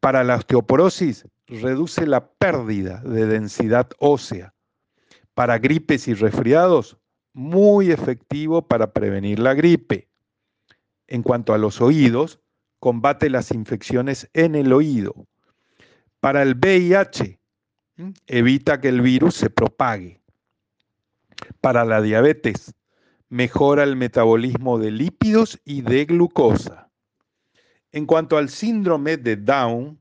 Para 0.00 0.24
la 0.24 0.36
osteoporosis, 0.36 1.26
reduce 1.46 2.06
la 2.06 2.26
pérdida 2.30 3.02
de 3.02 3.26
densidad 3.26 3.90
ósea. 3.98 4.54
Para 5.34 5.58
gripes 5.58 6.08
y 6.08 6.14
resfriados, 6.14 6.96
muy 7.34 7.90
efectivo 7.90 8.66
para 8.66 8.92
prevenir 8.92 9.38
la 9.40 9.52
gripe. 9.54 10.08
En 11.06 11.22
cuanto 11.22 11.52
a 11.52 11.58
los 11.58 11.80
oídos, 11.80 12.40
combate 12.80 13.30
las 13.30 13.52
infecciones 13.52 14.28
en 14.32 14.54
el 14.54 14.72
oído. 14.72 15.26
Para 16.18 16.42
el 16.42 16.54
VIH, 16.54 17.38
evita 18.26 18.80
que 18.80 18.88
el 18.88 19.02
virus 19.02 19.36
se 19.36 19.50
propague. 19.50 20.20
Para 21.60 21.84
la 21.84 22.02
diabetes, 22.02 22.74
mejora 23.28 23.84
el 23.84 23.96
metabolismo 23.96 24.78
de 24.78 24.90
lípidos 24.90 25.60
y 25.64 25.82
de 25.82 26.04
glucosa. 26.06 26.90
En 27.92 28.06
cuanto 28.06 28.36
al 28.36 28.48
síndrome 28.48 29.16
de 29.16 29.36
Down, 29.36 29.98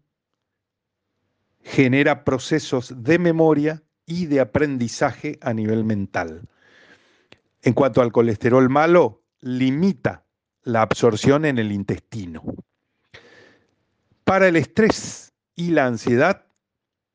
genera 1.62 2.24
procesos 2.24 2.94
de 3.04 3.20
memoria 3.20 3.84
y 4.06 4.26
de 4.26 4.40
aprendizaje 4.40 5.38
a 5.42 5.54
nivel 5.54 5.84
mental. 5.84 6.48
En 7.62 7.74
cuanto 7.74 8.02
al 8.02 8.12
colesterol 8.12 8.70
malo, 8.70 9.24
limita 9.42 10.26
la 10.64 10.82
absorción 10.82 11.46
en 11.46 11.58
el 11.58 11.72
intestino. 11.72 12.44
Para 14.30 14.48
el 14.48 14.58
estrés 14.58 15.34
y 15.56 15.72
la 15.72 15.88
ansiedad, 15.88 16.46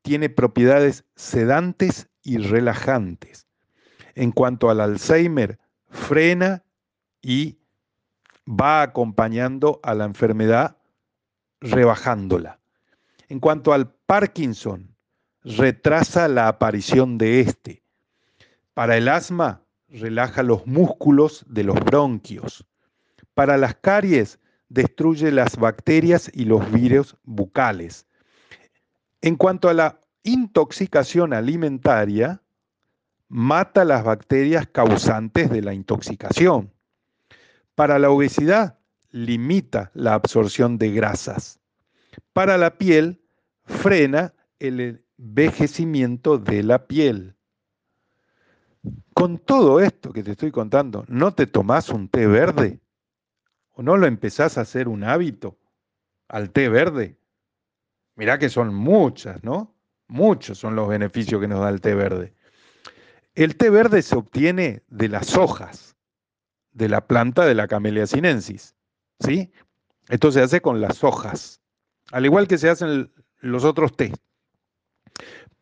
tiene 0.01 0.27
propiedades 0.27 1.05
sedantes 1.15 2.09
y 2.21 2.39
relajantes. 2.39 3.47
En 4.15 4.33
cuanto 4.33 4.69
al 4.69 4.81
Alzheimer, 4.81 5.57
frena 5.87 6.65
y 7.21 7.57
va 8.45 8.81
acompañando 8.81 9.79
a 9.81 9.93
la 9.93 10.03
enfermedad 10.03 10.75
rebajándola. 11.61 12.59
En 13.29 13.39
cuanto 13.39 13.71
al 13.71 13.93
Parkinson, 13.93 14.93
retrasa 15.41 16.27
la 16.27 16.49
aparición 16.49 17.17
de 17.17 17.39
este. 17.39 17.81
Para 18.73 18.97
el 18.97 19.07
asma, 19.07 19.61
relaja 19.87 20.43
los 20.43 20.67
músculos 20.67 21.45
de 21.47 21.63
los 21.63 21.79
bronquios. 21.79 22.65
Para 23.33 23.55
las 23.55 23.75
caries, 23.75 24.37
destruye 24.75 25.31
las 25.31 25.55
bacterias 25.55 26.29
y 26.33 26.45
los 26.45 26.69
virus 26.71 27.15
bucales. 27.23 28.05
En 29.21 29.37
cuanto 29.37 29.69
a 29.69 29.73
la 29.73 30.01
intoxicación 30.23 31.33
alimentaria, 31.33 32.41
mata 33.29 33.85
las 33.85 34.03
bacterias 34.03 34.67
causantes 34.67 35.49
de 35.49 35.61
la 35.61 35.73
intoxicación. 35.73 36.71
Para 37.73 37.97
la 37.99 38.09
obesidad, 38.09 38.77
limita 39.11 39.91
la 39.93 40.13
absorción 40.13 40.77
de 40.77 40.91
grasas. 40.91 41.59
Para 42.33 42.57
la 42.57 42.77
piel, 42.77 43.21
frena 43.63 44.33
el 44.59 45.05
envejecimiento 45.17 46.37
de 46.37 46.63
la 46.63 46.85
piel. 46.85 47.35
Con 49.13 49.37
todo 49.37 49.79
esto 49.79 50.11
que 50.11 50.21
te 50.21 50.31
estoy 50.31 50.51
contando, 50.51 51.05
¿no 51.07 51.33
te 51.33 51.47
tomás 51.47 51.89
un 51.89 52.09
té 52.09 52.27
verde? 52.27 52.81
¿O 53.75 53.83
no 53.83 53.97
lo 53.97 54.07
empezás 54.07 54.57
a 54.57 54.61
hacer 54.61 54.87
un 54.87 55.03
hábito 55.03 55.57
al 56.29 56.51
té 56.51 56.69
verde? 56.69 57.17
Mirá 58.15 58.39
que 58.39 58.49
son 58.49 58.73
muchas, 58.73 59.43
¿no? 59.43 59.75
Muchos 60.07 60.57
son 60.57 60.75
los 60.75 60.87
beneficios 60.87 61.41
que 61.41 61.47
nos 61.47 61.59
da 61.59 61.69
el 61.69 61.81
té 61.81 61.93
verde. 61.93 62.33
El 63.35 63.57
té 63.57 63.69
verde 63.69 64.01
se 64.01 64.15
obtiene 64.15 64.81
de 64.87 65.09
las 65.09 65.35
hojas 65.35 65.95
de 66.71 66.87
la 66.87 67.05
planta 67.05 67.45
de 67.45 67.55
la 67.55 67.67
Camellia 67.67 68.07
sinensis, 68.07 68.75
¿sí? 69.19 69.51
Esto 70.07 70.31
se 70.31 70.41
hace 70.41 70.61
con 70.61 70.79
las 70.79 71.03
hojas, 71.03 71.61
al 72.11 72.25
igual 72.25 72.47
que 72.47 72.57
se 72.57 72.69
hacen 72.69 73.11
los 73.39 73.65
otros 73.65 73.95
té. 73.97 74.13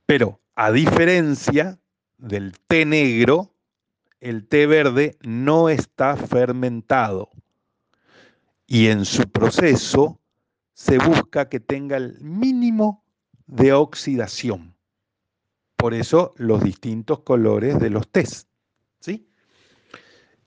Pero 0.06 0.39
a 0.54 0.71
diferencia 0.71 1.80
del 2.17 2.60
té 2.67 2.86
negro, 2.86 3.56
el 4.19 4.47
té 4.47 4.67
verde 4.67 5.17
no 5.21 5.69
está 5.69 6.15
fermentado 6.15 7.30
y 8.73 8.88
en 8.88 9.05
su 9.05 9.29
proceso 9.29 10.19
se 10.73 10.97
busca 10.97 11.47
que 11.47 11.59
tenga 11.59 11.95
el 11.95 12.19
mínimo 12.21 13.05
de 13.45 13.71
oxidación. 13.71 14.75
Por 15.75 15.93
eso 15.93 16.33
los 16.38 16.63
distintos 16.63 17.19
colores 17.19 17.79
de 17.79 17.91
los 17.91 18.09
tés. 18.09 18.47
¿sí? 18.99 19.29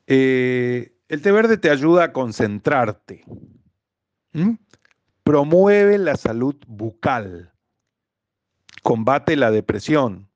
Eh, 0.08 0.92
el 1.06 1.22
té 1.22 1.30
verde 1.30 1.56
te 1.56 1.70
ayuda 1.70 2.02
a 2.02 2.12
concentrarte. 2.12 3.24
Promueve 5.22 5.96
la 5.96 6.16
salud 6.16 6.56
bucal. 6.66 7.52
Combate 8.82 9.36
la 9.36 9.52
depresión. 9.52 10.28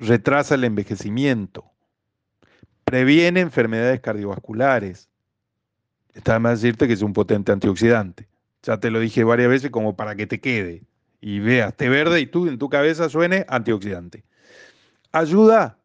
Retrasa 0.00 0.56
el 0.56 0.64
envejecimiento. 0.64 1.70
Previene 2.82 3.38
enfermedades 3.38 4.00
cardiovasculares. 4.00 5.08
Está 6.14 6.38
más 6.38 6.60
decirte 6.60 6.86
que 6.86 6.94
es 6.94 7.02
un 7.02 7.12
potente 7.12 7.52
antioxidante. 7.52 8.28
Ya 8.62 8.78
te 8.78 8.90
lo 8.90 9.00
dije 9.00 9.24
varias 9.24 9.48
veces 9.48 9.70
como 9.70 9.96
para 9.96 10.16
que 10.16 10.26
te 10.26 10.40
quede 10.40 10.82
y 11.20 11.40
veas 11.40 11.76
té 11.76 11.88
verde 11.88 12.20
y 12.20 12.26
tú 12.26 12.46
en 12.48 12.58
tu 12.58 12.68
cabeza 12.68 13.08
suene 13.08 13.44
antioxidante. 13.48 14.24
Ayuda 15.12 15.78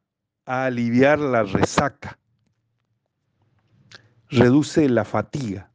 a 0.45 0.65
aliviar 0.65 1.19
la 1.19 1.43
resaca. 1.43 2.17
Reduce 4.29 4.89
la 4.89 5.05
fatiga. 5.05 5.69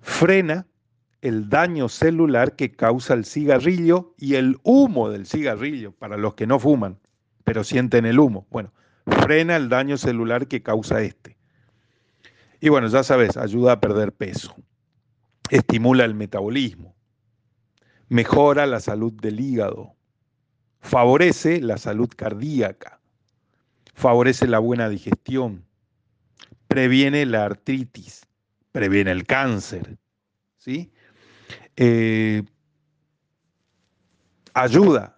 Frena 0.00 0.66
el 1.20 1.48
daño 1.48 1.88
celular 1.88 2.56
que 2.56 2.72
causa 2.72 3.14
el 3.14 3.24
cigarrillo 3.24 4.14
y 4.16 4.36
el 4.36 4.58
humo 4.62 5.10
del 5.10 5.26
cigarrillo, 5.26 5.92
para 5.92 6.16
los 6.16 6.34
que 6.34 6.46
no 6.46 6.58
fuman, 6.58 6.98
pero 7.44 7.64
sienten 7.64 8.06
el 8.06 8.18
humo. 8.18 8.46
Bueno, 8.50 8.72
frena 9.04 9.56
el 9.56 9.68
daño 9.68 9.98
celular 9.98 10.46
que 10.46 10.62
causa 10.62 11.02
este. 11.02 11.36
Y 12.60 12.68
bueno, 12.68 12.88
ya 12.88 13.02
sabes, 13.02 13.36
ayuda 13.36 13.72
a 13.72 13.80
perder 13.80 14.12
peso, 14.12 14.54
estimula 15.48 16.04
el 16.04 16.14
metabolismo, 16.14 16.94
mejora 18.08 18.66
la 18.66 18.80
salud 18.80 19.12
del 19.12 19.40
hígado, 19.40 19.94
favorece 20.80 21.60
la 21.60 21.78
salud 21.78 22.10
cardíaca, 22.14 23.00
favorece 23.94 24.46
la 24.46 24.58
buena 24.58 24.90
digestión, 24.90 25.64
previene 26.68 27.24
la 27.24 27.46
artritis, 27.46 28.26
previene 28.72 29.10
el 29.12 29.26
cáncer, 29.26 29.98
¿sí? 30.58 30.92
Eh, 31.76 32.42
ayuda 34.52 35.16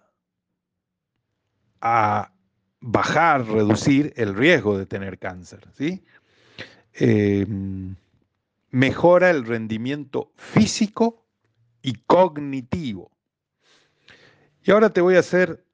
a 1.81 2.31
bajar, 2.79 3.45
reducir 3.45 4.13
el 4.15 4.33
riesgo 4.33 4.77
de 4.77 4.85
tener 4.85 5.19
cáncer, 5.19 5.67
¿sí? 5.73 6.03
Eh, 6.95 7.45
mejora 8.69 9.29
el 9.29 9.45
rendimiento 9.45 10.31
físico 10.35 11.25
y 11.81 11.93
cognitivo. 12.05 13.11
Y 14.63 14.71
ahora 14.71 14.91
te 14.91 15.01
voy 15.01 15.15
a 15.15 15.19
hacer 15.19 15.65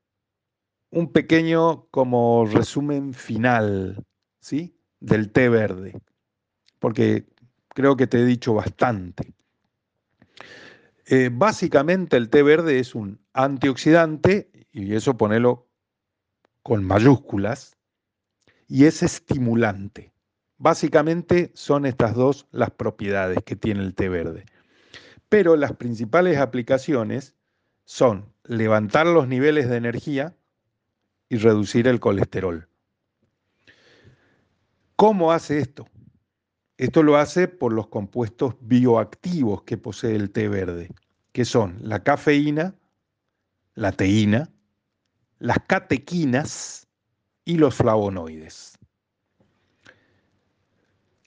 un 0.91 1.12
pequeño 1.12 1.86
como 1.91 2.45
resumen 2.45 3.13
final, 3.13 4.03
¿sí? 4.39 4.75
Del 4.99 5.32
té 5.32 5.49
verde, 5.49 6.01
porque 6.79 7.27
creo 7.69 7.95
que 7.95 8.08
te 8.08 8.19
he 8.19 8.25
dicho 8.25 8.53
bastante. 8.53 9.34
Eh, 11.05 11.29
básicamente 11.32 12.17
el 12.17 12.29
té 12.29 12.43
verde 12.43 12.79
es 12.79 12.95
un 12.95 13.19
antioxidante, 13.34 14.51
y 14.71 14.95
eso 14.95 15.17
ponelo 15.17 15.67
con 16.63 16.84
mayúsculas, 16.84 17.77
y 18.67 18.86
es 18.86 19.03
estimulante. 19.03 20.09
Básicamente 20.60 21.52
son 21.56 21.86
estas 21.86 22.13
dos 22.15 22.45
las 22.52 22.69
propiedades 22.69 23.39
que 23.45 23.56
tiene 23.56 23.82
el 23.82 23.95
té 23.95 24.10
verde. 24.10 24.45
Pero 25.30 25.56
las 25.56 25.74
principales 25.74 26.38
aplicaciones 26.38 27.34
son 27.86 28.34
levantar 28.43 29.08
los 29.08 29.28
niveles 29.28 29.69
de 29.69 29.78
energía 29.78 30.36
y 31.30 31.38
reducir 31.38 31.88
el 31.88 32.02
colesterol. 32.02 32.67
¿Cómo 34.98 35.32
hace 35.32 35.60
esto? 35.60 35.88
Esto 36.78 37.04
lo 37.04 37.15
hace 37.15 37.48
por 37.48 37.72
los 37.72 37.88
compuestos 37.88 38.56
bioactivos 38.60 39.63
que 39.63 39.78
posee 39.78 40.15
el 40.15 40.30
té 40.32 40.50
verde, 40.50 40.89
que 41.32 41.45
son 41.45 41.78
la 41.82 42.04
cafeína, 42.04 42.76
la 43.76 43.91
teína, 43.93 44.50
las 45.39 45.60
catequinas 45.67 46.88
y 47.45 47.58
los 47.58 47.76
flavonoides. 47.76 48.79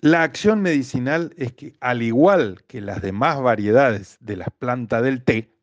La 0.04 0.24
acción 0.24 0.62
medicinal 0.62 1.32
es 1.36 1.52
que, 1.52 1.76
al 1.78 2.02
igual 2.02 2.64
que 2.66 2.80
las 2.80 3.02
demás 3.02 3.40
variedades 3.40 4.16
de 4.18 4.34
las 4.34 4.48
plantas 4.50 5.00
del 5.04 5.22
té, 5.22 5.54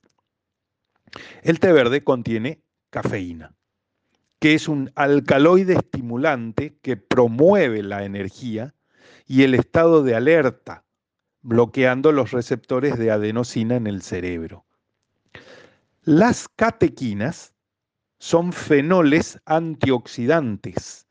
el 1.44 1.60
té 1.60 1.74
verde 1.74 2.06
contiene 2.06 2.62
cafeína, 2.90 3.54
que 4.40 4.54
es 4.54 4.70
un 4.70 4.94
alcaloide 4.96 5.74
estimulante 5.74 6.78
que 6.82 6.96
promueve 6.96 7.84
la 7.84 8.06
energía 8.06 8.74
y 9.28 9.44
el 9.44 9.56
estado 9.56 10.04
de 10.04 10.16
alerta, 10.16 10.86
bloqueando 11.42 12.14
los 12.14 12.32
receptores 12.32 12.98
de 12.98 13.12
adenosina 13.12 13.76
en 13.76 13.88
el 13.88 14.02
cerebro. 14.02 14.64
Las 16.04 16.48
catequinas 16.48 17.52
son 18.20 18.54
fenoles 18.54 19.38
antioxidantes 19.44 21.09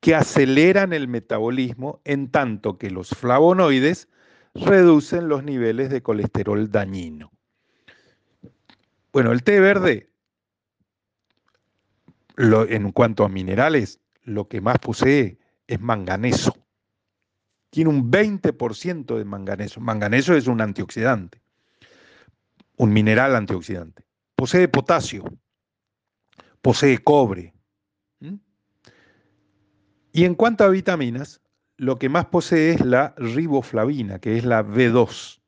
que 0.00 0.14
aceleran 0.14 0.92
el 0.92 1.08
metabolismo 1.08 2.00
en 2.04 2.30
tanto 2.30 2.78
que 2.78 2.90
los 2.90 3.10
flavonoides 3.10 4.08
reducen 4.54 5.28
los 5.28 5.44
niveles 5.44 5.90
de 5.90 6.02
colesterol 6.02 6.70
dañino. 6.70 7.30
Bueno, 9.12 9.32
el 9.32 9.42
té 9.42 9.60
verde, 9.60 10.10
en 12.36 12.92
cuanto 12.92 13.24
a 13.24 13.28
minerales, 13.28 14.00
lo 14.22 14.48
que 14.48 14.60
más 14.60 14.78
posee 14.78 15.38
es 15.66 15.80
manganeso 15.80 16.54
tiene 17.70 17.90
un 17.90 18.10
20% 18.10 19.16
de 19.16 19.24
manganeso. 19.24 19.80
Manganeso 19.80 20.34
es 20.34 20.48
un 20.48 20.60
antioxidante, 20.60 21.40
un 22.76 22.92
mineral 22.92 23.34
antioxidante. 23.36 24.04
Posee 24.34 24.68
potasio, 24.68 25.24
posee 26.60 26.98
cobre. 26.98 27.54
Y 30.12 30.24
en 30.24 30.34
cuanto 30.34 30.64
a 30.64 30.68
vitaminas, 30.68 31.40
lo 31.76 31.98
que 31.98 32.08
más 32.08 32.26
posee 32.26 32.72
es 32.72 32.84
la 32.84 33.14
riboflavina, 33.16 34.18
que 34.18 34.36
es 34.36 34.44
la 34.44 34.64
B2. 34.64 35.40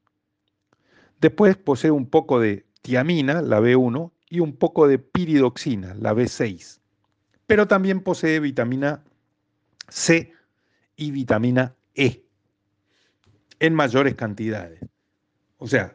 Después 1.21 1.57
posee 1.57 1.91
un 1.91 2.09
poco 2.09 2.41
de 2.41 2.67
tiamina, 2.81 3.43
la 3.43 3.61
B1, 3.61 4.13
y 4.29 4.41
un 4.41 4.57
poco 4.57 4.89
de 4.89 4.99
piridoxina, 4.99 5.95
la 5.95 6.15
B6. 6.15 6.81
Pero 7.47 7.69
también 7.69 8.01
posee 8.01 8.41
vitamina 8.41 9.05
C 9.89 10.33
y 10.97 11.11
vitamina 11.11 11.75
e 11.95 12.25
en 13.61 13.75
mayores 13.75 14.15
cantidades. 14.15 14.81
O 15.59 15.67
sea, 15.67 15.95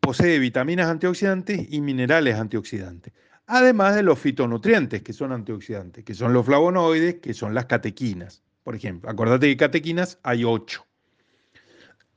posee 0.00 0.40
vitaminas 0.40 0.88
antioxidantes 0.88 1.72
y 1.72 1.80
minerales 1.80 2.34
antioxidantes, 2.34 3.12
además 3.50 3.96
de 3.96 4.04
los 4.04 4.18
fitonutrientes 4.18 5.02
que 5.02 5.12
son 5.12 5.32
antioxidantes, 5.32 6.04
que 6.04 6.14
son 6.14 6.32
los 6.32 6.46
flavonoides, 6.46 7.16
que 7.16 7.34
son 7.34 7.52
las 7.52 7.66
catequinas. 7.66 8.42
Por 8.62 8.76
ejemplo, 8.76 9.10
acordate 9.10 9.48
que 9.48 9.56
catequinas 9.56 10.18
hay 10.22 10.44
8. 10.44 10.86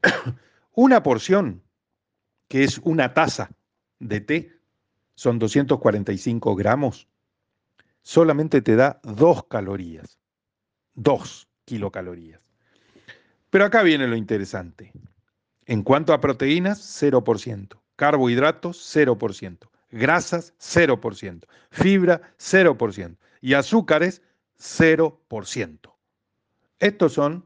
una 0.76 1.02
porción, 1.02 1.64
que 2.48 2.64
es 2.64 2.78
una 2.84 3.16
taza 3.16 3.50
de 4.00 4.22
té, 4.22 4.52
son 5.16 5.40
245 5.40 6.56
gramos, 6.56 7.08
solamente 8.04 8.62
te 8.62 8.76
da 8.76 9.00
2 9.04 9.48
calorías. 9.48 10.20
2 10.94 11.48
kilocalorías. 11.66 12.42
Pero 13.50 13.66
acá 13.66 13.82
viene 13.82 14.08
lo 14.08 14.16
interesante. 14.16 14.92
En 15.66 15.82
cuanto 15.82 16.14
a 16.14 16.22
proteínas, 16.22 16.80
0%. 17.02 17.80
Carbohidratos, 17.96 18.96
0%. 18.96 19.70
Grasas, 19.94 20.56
0%. 20.60 21.46
Fibra, 21.70 22.22
0%. 22.40 23.18
Y 23.42 23.54
azúcares, 23.54 24.24
0%. 24.58 25.94
Estos 26.80 27.14
son 27.14 27.46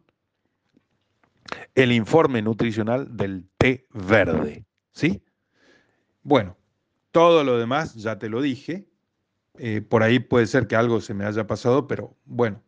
el 1.75 1.91
informe 1.91 2.41
nutricional 2.41 3.15
del 3.17 3.49
té 3.57 3.85
verde. 3.91 4.65
¿Sí? 4.93 5.21
Bueno, 6.23 6.57
todo 7.11 7.43
lo 7.43 7.57
demás 7.57 7.95
ya 7.95 8.17
te 8.17 8.29
lo 8.29 8.41
dije. 8.41 8.87
Eh, 9.59 9.81
por 9.81 10.03
ahí 10.03 10.19
puede 10.19 10.47
ser 10.47 10.67
que 10.67 10.75
algo 10.75 11.01
se 11.01 11.13
me 11.13 11.25
haya 11.25 11.47
pasado, 11.47 11.85
pero 11.85 12.15
bueno, 12.25 12.63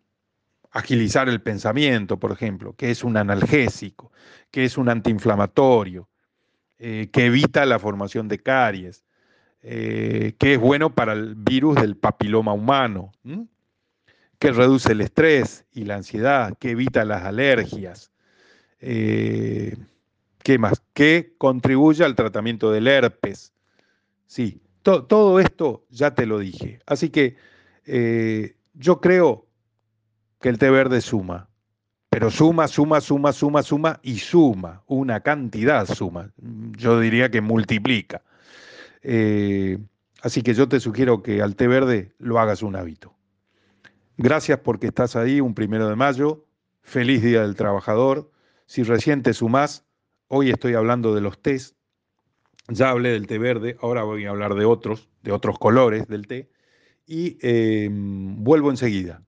agilizar 0.72 1.30
el 1.30 1.42
pensamiento, 1.42 2.20
por 2.20 2.32
ejemplo, 2.32 2.74
que 2.76 2.92
es 2.92 3.04
un 3.04 3.16
analgésico, 3.16 4.12
que 4.52 4.66
es 4.66 4.78
un 4.78 4.90
antiinflamatorio, 4.90 6.10
eh, 6.80 7.10
que 7.14 7.28
evita 7.28 7.66
la 7.66 7.80
formación 7.80 8.28
de 8.28 8.40
caries, 8.40 9.06
eh, 9.62 10.34
que 10.38 10.54
es 10.54 10.60
bueno 10.60 10.94
para 10.94 11.14
el 11.14 11.36
virus 11.36 11.76
del 11.76 11.96
papiloma 11.98 12.54
humano, 12.54 13.12
que 14.38 14.52
reduce 14.52 14.92
el 14.92 15.02
estrés 15.02 15.66
y 15.74 15.86
la 15.86 15.96
ansiedad, 15.96 16.58
que 16.58 16.72
evita 16.72 17.06
las 17.06 17.24
alergias. 17.24 18.12
Eh, 18.80 19.76
¿Qué 20.44 20.58
más? 20.58 20.82
Que 20.94 21.34
contribuye 21.38 22.04
al 22.04 22.16
tratamiento 22.16 22.72
del 22.72 22.88
herpes. 22.88 23.54
Sí, 24.28 24.62
todo 24.84 25.40
esto 25.40 25.86
ya 25.90 26.16
te 26.16 26.26
lo 26.26 26.40
dije. 26.40 26.80
Así 26.86 27.10
que 27.10 27.36
yo 28.74 29.02
creo 29.02 29.46
que 30.40 30.50
el 30.50 30.58
té 30.58 30.70
verde 30.70 31.02
suma. 31.02 31.50
Pero 32.10 32.32
suma, 32.32 32.68
suma, 32.68 33.02
suma, 33.02 33.32
suma, 33.34 33.62
suma 33.62 34.00
y 34.02 34.18
suma. 34.18 34.82
Una 34.88 35.20
cantidad 35.20 35.86
suma. 35.86 36.32
Yo 36.78 37.00
diría 37.00 37.30
que 37.30 37.42
multiplica. 37.42 38.24
Eh, 39.02 39.78
así 40.22 40.42
que 40.42 40.54
yo 40.54 40.68
te 40.68 40.80
sugiero 40.80 41.24
que 41.24 41.42
al 41.42 41.56
té 41.56 41.68
verde 41.68 42.14
lo 42.18 42.40
hagas 42.40 42.62
un 42.62 42.76
hábito. 42.76 43.16
Gracias 44.18 44.60
porque 44.60 44.88
estás 44.88 45.16
ahí 45.16 45.40
un 45.40 45.54
primero 45.54 45.88
de 45.88 45.96
mayo. 45.96 46.46
Feliz 46.82 47.22
Día 47.22 47.42
del 47.42 47.56
Trabajador. 47.56 48.32
Si 48.66 48.84
recién 48.84 49.24
te 49.24 49.34
sumás, 49.34 49.86
hoy 50.28 50.50
estoy 50.50 50.74
hablando 50.74 51.16
de 51.16 51.22
los 51.22 51.42
tés. 51.42 51.76
Ya 52.68 52.90
hablé 52.90 53.12
del 53.12 53.28
té 53.28 53.38
verde, 53.38 53.78
ahora 53.82 54.04
voy 54.04 54.26
a 54.26 54.30
hablar 54.30 54.56
de 54.56 54.66
otros, 54.66 55.10
de 55.24 55.32
otros 55.32 55.58
colores 55.58 56.08
del 56.08 56.28
té. 56.28 56.50
Y 57.06 57.38
em, 57.42 58.44
vuelvo 58.44 58.70
enseguida. 58.70 59.24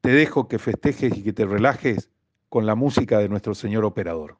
Te 0.00 0.10
dejo 0.10 0.48
que 0.48 0.58
festejes 0.58 1.16
y 1.16 1.22
que 1.22 1.32
te 1.32 1.46
relajes 1.46 2.10
con 2.48 2.66
la 2.66 2.74
música 2.74 3.18
de 3.18 3.28
nuestro 3.28 3.54
señor 3.54 3.84
operador. 3.84 4.39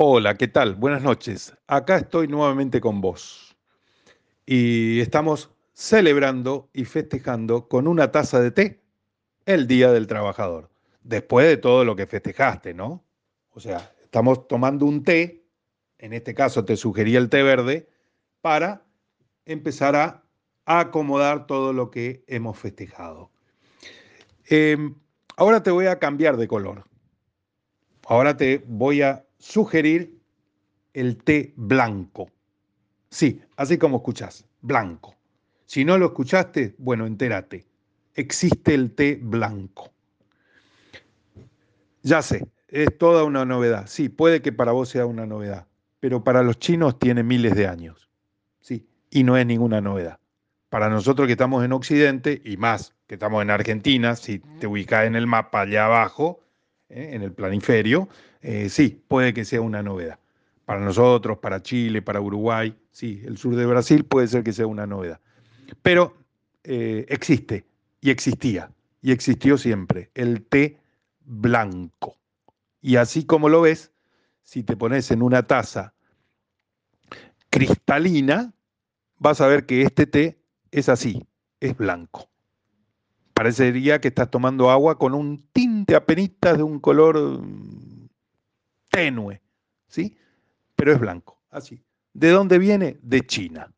Hola, 0.00 0.36
¿qué 0.36 0.46
tal? 0.46 0.76
Buenas 0.76 1.02
noches. 1.02 1.52
Acá 1.66 1.96
estoy 1.96 2.28
nuevamente 2.28 2.80
con 2.80 3.00
vos. 3.00 3.56
Y 4.46 5.00
estamos 5.00 5.50
celebrando 5.72 6.70
y 6.72 6.84
festejando 6.84 7.66
con 7.66 7.88
una 7.88 8.12
taza 8.12 8.40
de 8.40 8.52
té 8.52 8.80
el 9.44 9.66
Día 9.66 9.90
del 9.90 10.06
Trabajador. 10.06 10.70
Después 11.02 11.48
de 11.48 11.56
todo 11.56 11.84
lo 11.84 11.96
que 11.96 12.06
festejaste, 12.06 12.74
¿no? 12.74 13.04
O 13.50 13.58
sea, 13.58 13.92
estamos 14.00 14.46
tomando 14.46 14.86
un 14.86 15.02
té, 15.02 15.44
en 15.98 16.12
este 16.12 16.32
caso 16.32 16.64
te 16.64 16.76
sugería 16.76 17.18
el 17.18 17.28
té 17.28 17.42
verde, 17.42 17.88
para 18.40 18.84
empezar 19.46 19.96
a 19.96 20.22
acomodar 20.64 21.48
todo 21.48 21.72
lo 21.72 21.90
que 21.90 22.22
hemos 22.28 22.56
festejado. 22.56 23.32
Em, 24.46 24.94
ahora 25.36 25.60
te 25.64 25.72
voy 25.72 25.86
a 25.86 25.98
cambiar 25.98 26.36
de 26.36 26.46
color. 26.46 26.84
Ahora 28.06 28.36
te 28.36 28.62
voy 28.64 29.02
a 29.02 29.24
sugerir 29.38 30.18
el 30.94 31.16
té 31.16 31.52
blanco. 31.56 32.30
Sí, 33.10 33.40
así 33.56 33.78
como 33.78 33.98
escuchás, 33.98 34.44
blanco. 34.60 35.14
Si 35.64 35.84
no 35.84 35.98
lo 35.98 36.06
escuchaste, 36.06 36.74
bueno, 36.78 37.06
entérate. 37.06 37.66
Existe 38.14 38.74
el 38.74 38.92
té 38.94 39.18
blanco. 39.20 39.92
Ya 42.02 42.22
sé, 42.22 42.46
es 42.68 42.96
toda 42.98 43.24
una 43.24 43.44
novedad. 43.44 43.86
Sí, 43.86 44.08
puede 44.08 44.42
que 44.42 44.52
para 44.52 44.72
vos 44.72 44.88
sea 44.88 45.06
una 45.06 45.26
novedad, 45.26 45.66
pero 46.00 46.24
para 46.24 46.42
los 46.42 46.58
chinos 46.58 46.98
tiene 46.98 47.22
miles 47.22 47.54
de 47.54 47.66
años. 47.66 48.08
Sí, 48.60 48.86
y 49.10 49.24
no 49.24 49.36
es 49.36 49.46
ninguna 49.46 49.80
novedad. 49.80 50.18
Para 50.68 50.88
nosotros 50.88 51.26
que 51.26 51.32
estamos 51.32 51.64
en 51.64 51.72
Occidente, 51.72 52.42
y 52.44 52.56
más 52.56 52.94
que 53.06 53.14
estamos 53.14 53.42
en 53.42 53.50
Argentina, 53.50 54.16
si 54.16 54.38
te 54.38 54.66
ubicas 54.66 55.06
en 55.06 55.16
el 55.16 55.26
mapa 55.26 55.62
allá 55.62 55.86
abajo, 55.86 56.40
¿eh? 56.88 57.10
en 57.12 57.22
el 57.22 57.32
planiferio, 57.32 58.08
eh, 58.42 58.68
sí, 58.68 59.02
puede 59.08 59.34
que 59.34 59.44
sea 59.44 59.60
una 59.60 59.82
novedad. 59.82 60.18
Para 60.64 60.80
nosotros, 60.80 61.38
para 61.38 61.62
Chile, 61.62 62.02
para 62.02 62.20
Uruguay, 62.20 62.76
sí, 62.90 63.22
el 63.24 63.38
sur 63.38 63.56
de 63.56 63.66
Brasil 63.66 64.04
puede 64.04 64.28
ser 64.28 64.44
que 64.44 64.52
sea 64.52 64.66
una 64.66 64.86
novedad. 64.86 65.20
Pero 65.82 66.14
eh, 66.64 67.06
existe 67.08 67.64
y 68.00 68.10
existía 68.10 68.70
y 69.00 69.12
existió 69.12 69.56
siempre 69.56 70.10
el 70.14 70.44
té 70.44 70.78
blanco. 71.24 72.16
Y 72.80 72.96
así 72.96 73.24
como 73.24 73.48
lo 73.48 73.62
ves, 73.62 73.92
si 74.42 74.62
te 74.62 74.76
pones 74.76 75.10
en 75.10 75.22
una 75.22 75.46
taza 75.46 75.94
cristalina, 77.50 78.52
vas 79.18 79.40
a 79.40 79.46
ver 79.46 79.66
que 79.66 79.82
este 79.82 80.06
té 80.06 80.38
es 80.70 80.88
así, 80.88 81.26
es 81.60 81.76
blanco. 81.76 82.28
Parecería 83.34 84.00
que 84.00 84.08
estás 84.08 84.30
tomando 84.30 84.70
agua 84.70 84.98
con 84.98 85.14
un 85.14 85.46
tinte 85.52 85.94
apenitas 85.94 86.56
de 86.56 86.62
un 86.62 86.80
color 86.80 87.40
tenue, 88.98 89.40
¿sí? 89.86 90.16
Pero 90.74 90.92
es 90.92 90.98
blanco, 90.98 91.40
así. 91.50 91.80
¿De 92.14 92.30
dónde 92.30 92.58
viene? 92.58 92.98
De 93.00 93.20
China. 93.20 93.72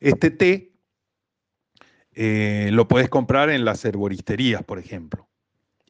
Este 0.00 0.30
té 0.30 0.72
eh, 2.12 2.70
lo 2.72 2.88
puedes 2.88 3.10
comprar 3.10 3.50
en 3.50 3.66
las 3.66 3.84
herboristerías, 3.84 4.62
por 4.62 4.78
ejemplo. 4.78 5.28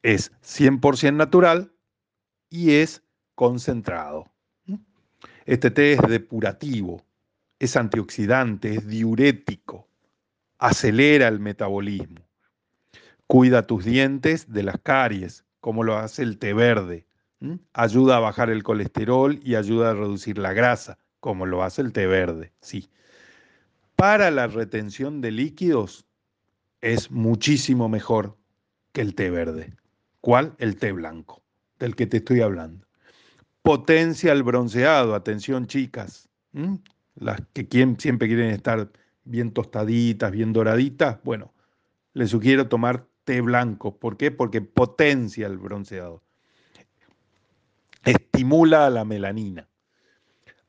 Es 0.02 0.32
100% 0.42 1.14
natural 1.14 1.72
y 2.50 2.72
es 2.72 3.04
concentrado. 3.36 4.32
Este 5.46 5.70
té 5.70 5.92
es 5.92 6.00
depurativo, 6.00 7.04
es 7.60 7.76
antioxidante, 7.76 8.74
es 8.74 8.86
diurético, 8.88 9.86
acelera 10.58 11.28
el 11.28 11.38
metabolismo, 11.38 12.26
cuida 13.26 13.66
tus 13.66 13.84
dientes 13.84 14.50
de 14.50 14.62
las 14.62 14.80
caries, 14.82 15.44
como 15.60 15.84
lo 15.84 15.96
hace 15.96 16.22
el 16.22 16.38
té 16.38 16.54
verde, 16.54 17.06
ayuda 17.72 18.16
a 18.16 18.20
bajar 18.20 18.50
el 18.50 18.62
colesterol 18.62 19.38
y 19.42 19.54
ayuda 19.54 19.90
a 19.90 19.94
reducir 19.94 20.38
la 20.38 20.52
grasa, 20.52 20.98
como 21.20 21.46
lo 21.46 21.62
hace 21.62 21.82
el 21.82 21.92
té 21.92 22.06
verde, 22.06 22.52
sí. 22.60 22.88
Para 23.96 24.30
la 24.30 24.46
retención 24.46 25.20
de 25.20 25.30
líquidos 25.30 26.06
es 26.80 27.10
muchísimo 27.10 27.88
mejor 27.88 28.36
que 28.92 29.00
el 29.00 29.14
té 29.14 29.30
verde. 29.30 29.74
¿Cuál? 30.20 30.54
El 30.58 30.76
té 30.76 30.92
blanco, 30.92 31.42
del 31.78 31.94
que 31.96 32.06
te 32.06 32.18
estoy 32.18 32.40
hablando. 32.40 32.86
Potencia 33.62 34.32
el 34.32 34.42
bronceado, 34.42 35.14
atención 35.14 35.66
chicas, 35.66 36.28
las 37.14 37.40
que 37.52 37.66
siempre 37.98 38.28
quieren 38.28 38.50
estar 38.50 38.90
bien 39.24 39.52
tostaditas, 39.52 40.30
bien 40.30 40.52
doraditas, 40.52 41.18
bueno, 41.24 41.54
les 42.12 42.30
sugiero 42.30 42.68
tomar 42.68 43.06
té 43.24 43.40
blanco. 43.40 43.98
¿Por 43.98 44.16
qué? 44.16 44.30
Porque 44.30 44.60
potencia 44.60 45.46
el 45.46 45.58
bronceado 45.58 46.22
estimula 48.04 48.86
a 48.86 48.90
la 48.90 49.04
melanina, 49.04 49.68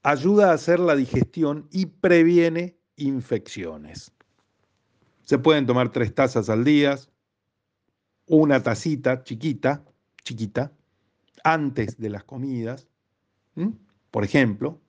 ayuda 0.04 0.52
a 0.52 0.54
hacer 0.54 0.80
la 0.80 0.96
digestión 0.96 1.68
y 1.72 1.86
previene 1.88 2.78
infecciones. 2.96 4.12
Se 5.24 5.38
pueden 5.38 5.66
tomar 5.66 5.92
tres 5.92 6.14
tazas 6.14 6.50
al 6.50 6.64
día, 6.64 6.98
una 8.28 8.62
tacita 8.62 9.24
chiquita, 9.24 9.84
chiquita, 10.24 10.72
antes 11.44 11.98
de 11.98 12.10
las 12.10 12.24
comidas, 12.24 12.88
por 14.12 14.24
ejemplo. 14.24 14.82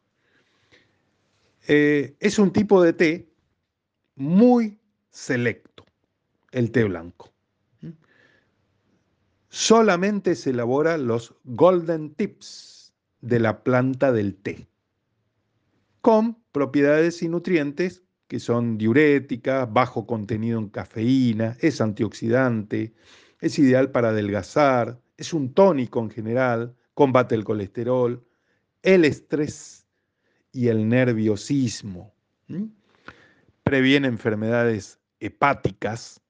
Eh, 1.69 2.17
es 2.21 2.39
un 2.39 2.53
tipo 2.53 2.83
de 2.83 2.93
té 2.93 3.29
muy 4.15 4.79
selecto, 5.11 5.85
el 6.53 6.71
té 6.71 6.85
blanco 6.85 7.36
solamente 9.57 10.35
se 10.35 10.51
elaboran 10.51 11.07
los 11.07 11.35
golden 11.45 12.15
tips 12.15 12.93
de 13.23 13.41
la 13.41 13.65
planta 13.65 14.13
del 14.13 14.37
té, 14.37 14.69
con 16.03 16.37
propiedades 16.53 17.23
y 17.23 17.29
nutrientes 17.31 18.03
que 18.29 18.39
son 18.39 18.77
diuréticas, 18.77 19.73
bajo 19.73 20.07
contenido 20.07 20.59
en 20.59 20.69
cafeína, 20.69 21.57
es 21.61 21.81
antioxidante, 21.81 22.93
es 23.41 23.59
ideal 23.59 23.91
para 23.91 24.11
adelgazar, 24.11 25.01
es 25.17 25.33
un 25.33 25.55
tónico 25.55 26.01
en 26.01 26.11
general, 26.11 26.77
combate 26.93 27.35
el 27.35 27.45
colesterol, 27.45 28.23
el 28.83 29.07
estrés 29.07 29.87
y 30.53 30.69
el 30.69 30.87
nerviosismo, 30.87 32.13
previene 33.63 34.09
enfermedades 34.09 34.99
hepáticas, 35.19 36.21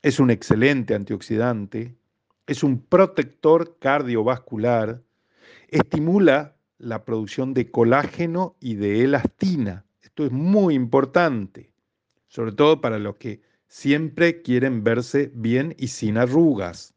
es 0.00 0.18
un 0.18 0.30
excelente 0.30 0.94
antioxidante, 0.94 1.94
es 2.46 2.62
un 2.62 2.80
protector 2.80 3.78
cardiovascular, 3.78 5.02
estimula 5.68 6.56
la 6.78 7.04
producción 7.04 7.54
de 7.54 7.70
colágeno 7.70 8.56
y 8.60 8.74
de 8.74 9.04
elastina. 9.04 9.84
Esto 10.00 10.24
es 10.24 10.32
muy 10.32 10.74
importante, 10.74 11.72
sobre 12.28 12.52
todo 12.52 12.80
para 12.80 12.98
los 12.98 13.16
que 13.16 13.40
siempre 13.66 14.42
quieren 14.42 14.84
verse 14.84 15.30
bien 15.34 15.74
y 15.78 15.88
sin 15.88 16.18
arrugas. 16.18 16.94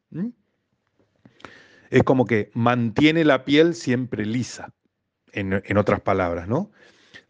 Es 1.89 2.03
como 2.03 2.25
que 2.25 2.51
mantiene 2.53 3.25
la 3.25 3.45
piel 3.45 3.73
siempre 3.73 4.25
lisa, 4.25 4.71
en, 5.31 5.61
en 5.65 5.77
otras 5.77 6.01
palabras, 6.01 6.47
¿no? 6.47 6.71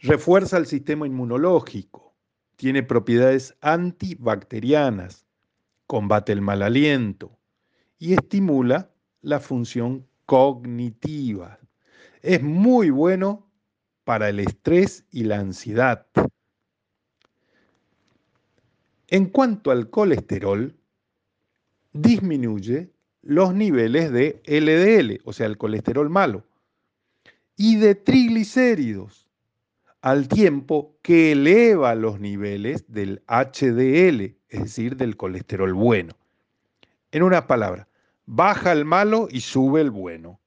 Refuerza 0.02 0.58
el 0.58 0.66
sistema 0.66 1.08
inmunológico, 1.08 2.14
tiene 2.58 2.84
propiedades 2.84 3.56
antibacterianas, 3.62 5.26
combate 5.88 6.34
el 6.34 6.42
mal 6.42 6.62
aliento, 6.62 7.39
y 8.00 8.14
estimula 8.14 8.90
la 9.22 9.40
función 9.40 10.08
cognitiva. 10.26 11.60
Es 12.22 12.42
muy 12.42 12.90
bueno 12.90 13.46
para 14.06 14.30
el 14.30 14.40
estrés 14.40 15.06
y 15.12 15.26
la 15.26 15.40
ansiedad. 15.40 16.08
En 19.08 19.26
cuanto 19.26 19.72
al 19.72 19.90
colesterol, 19.90 20.76
disminuye 21.94 22.92
los 23.22 23.54
niveles 23.54 24.12
de 24.12 24.42
LDL, 24.46 25.22
o 25.26 25.34
sea, 25.34 25.48
el 25.48 25.58
colesterol 25.58 26.10
malo, 26.10 26.46
y 27.56 27.76
de 27.76 27.96
triglicéridos, 27.96 29.28
al 30.02 30.30
tiempo 30.30 30.96
que 31.02 31.34
eleva 31.34 31.94
los 31.96 32.20
niveles 32.22 32.86
del 32.88 33.22
HDL, 33.28 34.36
es 34.48 34.64
decir, 34.64 34.96
del 34.96 35.18
colesterol 35.18 35.74
bueno. 35.74 36.14
En 37.12 37.24
unas 37.24 37.44
palabras, 37.44 37.89
baja 38.30 38.72
el 38.72 38.86
malo 38.86 39.28
y 39.30 39.42
sube 39.42 39.82
el 39.82 39.92
bueno. 39.92 40.40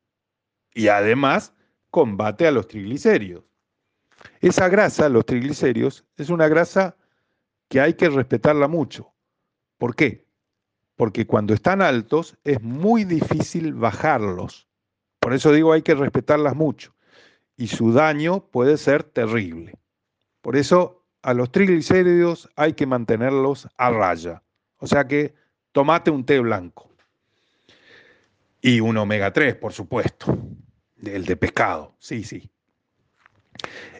Y 0.74 0.88
además 0.88 1.52
combate 1.90 2.46
a 2.46 2.50
los 2.50 2.68
triglicéridos. 2.68 3.44
Esa 4.40 4.68
grasa, 4.68 5.08
los 5.08 5.26
triglicéridos, 5.26 6.04
es 6.16 6.30
una 6.30 6.48
grasa 6.48 6.96
que 7.68 7.80
hay 7.80 7.94
que 7.94 8.08
respetarla 8.08 8.68
mucho. 8.68 9.12
¿Por 9.78 9.94
qué? 9.96 10.26
porque 11.02 11.26
cuando 11.26 11.52
están 11.52 11.82
altos 11.82 12.36
es 12.44 12.62
muy 12.62 13.02
difícil 13.02 13.74
bajarlos. 13.74 14.68
Por 15.18 15.32
eso 15.32 15.50
digo 15.50 15.72
hay 15.72 15.82
que 15.82 15.96
respetarlas 15.96 16.54
mucho. 16.54 16.94
Y 17.56 17.66
su 17.66 17.92
daño 17.92 18.46
puede 18.52 18.76
ser 18.76 19.02
terrible. 19.02 19.74
Por 20.42 20.54
eso 20.54 21.04
a 21.22 21.34
los 21.34 21.50
triglicéridos 21.50 22.48
hay 22.54 22.74
que 22.74 22.86
mantenerlos 22.86 23.66
a 23.76 23.90
raya. 23.90 24.44
O 24.76 24.86
sea 24.86 25.08
que 25.08 25.34
tomate 25.72 26.12
un 26.12 26.24
té 26.24 26.38
blanco. 26.38 26.88
Y 28.62 28.81
un 28.81 28.96
omega 28.96 29.33
3, 29.33 29.57
por 29.57 29.72
supuesto. 29.72 30.38
El 31.05 31.27
de 31.27 31.37
pescado, 31.37 31.96
sí, 31.98 32.22
sí. 32.22 32.48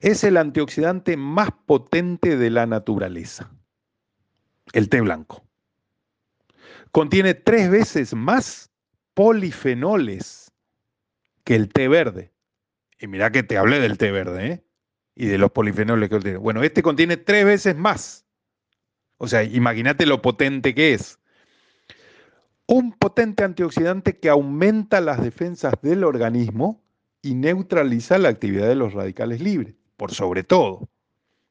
Es 0.01 0.23
el 0.23 0.37
antioxidante 0.37 1.17
más 1.17 1.51
potente 1.67 2.37
de 2.37 2.49
la 2.49 2.67
naturaleza. 2.67 3.51
El 4.73 4.89
té 4.89 5.01
blanco. 5.01 5.45
Contiene 6.93 7.35
tres 7.35 7.71
veces 7.71 8.15
más 8.15 8.71
polifenoles 9.15 10.53
que 11.45 11.57
el 11.57 11.69
té 11.69 11.89
verde. 11.89 12.33
Y 13.01 13.09
mira 13.09 13.33
que 13.33 13.43
te 13.43 13.59
hablé 13.59 13.81
del 13.81 13.99
té 13.99 14.13
verde, 14.13 14.47
¿eh? 14.47 14.65
Y 15.17 15.27
de 15.27 15.39
los 15.39 15.51
polifenoles 15.51 16.09
que 16.09 16.21
tiene. 16.21 16.39
Bueno, 16.39 16.63
este 16.63 16.83
contiene 16.83 17.17
tres 17.17 17.45
veces 17.45 17.77
más. 17.77 18.25
O 19.17 19.27
sea, 19.27 19.43
imagínate 19.43 20.07
lo 20.07 20.23
potente 20.23 20.75
que 20.75 20.95
es. 20.95 21.19
Un 22.75 22.93
potente 22.93 23.45
antioxidante 23.45 24.19
que 24.19 24.31
aumenta 24.31 25.03
las 25.03 25.23
defensas 25.23 25.75
del 25.83 26.05
organismo 26.05 26.81
y 27.21 27.35
neutraliza 27.35 28.17
la 28.17 28.31
actividad 28.31 28.67
de 28.67 28.77
los 28.77 28.95
radicales 28.95 29.43
libres, 29.43 29.75
por 29.99 30.11
sobre 30.15 30.43
todo. 30.43 30.89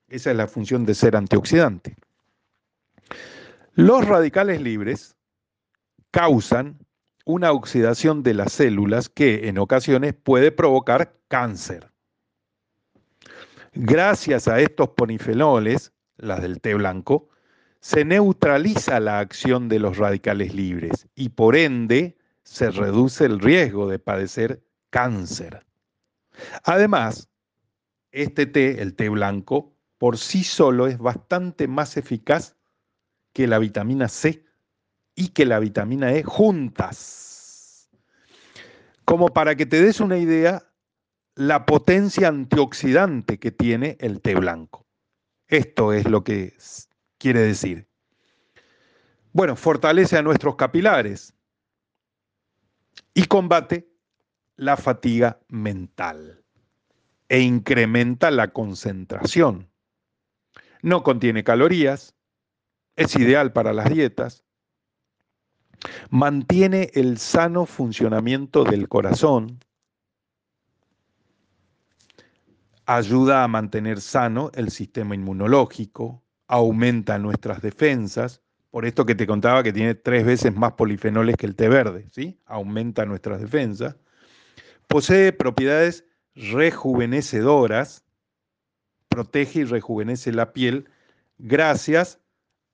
Esa 0.07 0.31
es 0.31 0.37
la 0.37 0.47
función 0.47 0.83
de 0.83 0.95
ser 0.95 1.15
antioxidante. 1.15 1.95
Los 3.75 4.07
radicales 4.07 4.63
libres 4.63 5.15
causan 6.09 6.79
una 7.25 7.51
oxidación 7.51 8.23
de 8.23 8.33
las 8.33 8.53
células 8.53 9.07
que 9.07 9.47
en 9.47 9.59
ocasiones 9.59 10.15
puede 10.15 10.51
provocar 10.51 11.13
cáncer. 11.27 11.91
Gracias 13.73 14.47
a 14.47 14.59
estos 14.59 14.89
ponifenoles, 14.89 15.93
las 16.17 16.41
del 16.41 16.59
té 16.61 16.73
blanco, 16.73 17.29
se 17.81 18.05
neutraliza 18.05 18.99
la 18.99 19.19
acción 19.19 19.67
de 19.67 19.79
los 19.79 19.97
radicales 19.97 20.53
libres 20.53 21.07
y 21.15 21.29
por 21.29 21.55
ende 21.55 22.17
se 22.43 22.69
reduce 22.69 23.25
el 23.25 23.39
riesgo 23.39 23.89
de 23.89 23.97
padecer 23.97 24.63
cáncer. 24.91 25.65
Además, 26.63 27.29
este 28.11 28.45
té, 28.45 28.81
el 28.81 28.95
té 28.95 29.09
blanco, 29.09 29.75
por 29.97 30.17
sí 30.17 30.43
solo 30.43 30.87
es 30.87 30.99
bastante 30.99 31.67
más 31.67 31.97
eficaz 31.97 32.55
que 33.33 33.47
la 33.47 33.57
vitamina 33.57 34.07
C 34.07 34.45
y 35.15 35.29
que 35.29 35.45
la 35.45 35.59
vitamina 35.59 36.13
E 36.13 36.23
juntas. 36.23 37.89
Como 39.05 39.29
para 39.29 39.55
que 39.55 39.65
te 39.65 39.81
des 39.81 39.99
una 39.99 40.17
idea, 40.17 40.63
la 41.35 41.65
potencia 41.65 42.27
antioxidante 42.27 43.39
que 43.39 43.51
tiene 43.51 43.97
el 43.99 44.21
té 44.21 44.35
blanco. 44.35 44.85
Esto 45.47 45.93
es 45.93 46.07
lo 46.07 46.23
que 46.23 46.53
quiere 47.21 47.41
decir. 47.41 47.87
Bueno, 49.31 49.55
fortalece 49.55 50.17
a 50.17 50.23
nuestros 50.23 50.55
capilares 50.55 51.35
y 53.13 53.25
combate 53.25 53.87
la 54.55 54.75
fatiga 54.75 55.39
mental 55.47 56.43
e 57.29 57.41
incrementa 57.41 58.31
la 58.31 58.51
concentración. 58.51 59.69
No 60.81 61.03
contiene 61.03 61.43
calorías, 61.43 62.15
es 62.95 63.15
ideal 63.15 63.53
para 63.53 63.71
las 63.71 63.89
dietas, 63.89 64.43
mantiene 66.09 66.89
el 66.95 67.19
sano 67.19 67.67
funcionamiento 67.67 68.63
del 68.63 68.89
corazón, 68.89 69.59
ayuda 72.87 73.43
a 73.43 73.47
mantener 73.47 74.01
sano 74.01 74.51
el 74.55 74.71
sistema 74.71 75.15
inmunológico, 75.15 76.23
aumenta 76.51 77.17
nuestras 77.17 77.61
defensas, 77.61 78.41
por 78.71 78.85
esto 78.85 79.05
que 79.05 79.15
te 79.15 79.25
contaba 79.25 79.63
que 79.63 79.71
tiene 79.71 79.95
tres 79.95 80.25
veces 80.25 80.53
más 80.53 80.73
polifenoles 80.73 81.37
que 81.37 81.45
el 81.45 81.55
té 81.55 81.69
verde, 81.69 82.07
¿sí? 82.11 82.37
Aumenta 82.45 83.05
nuestras 83.05 83.39
defensas. 83.39 83.95
Posee 84.89 85.31
propiedades 85.31 86.03
rejuvenecedoras, 86.35 88.03
protege 89.07 89.59
y 89.59 89.63
rejuvenece 89.63 90.33
la 90.33 90.51
piel 90.51 90.89
gracias 91.37 92.19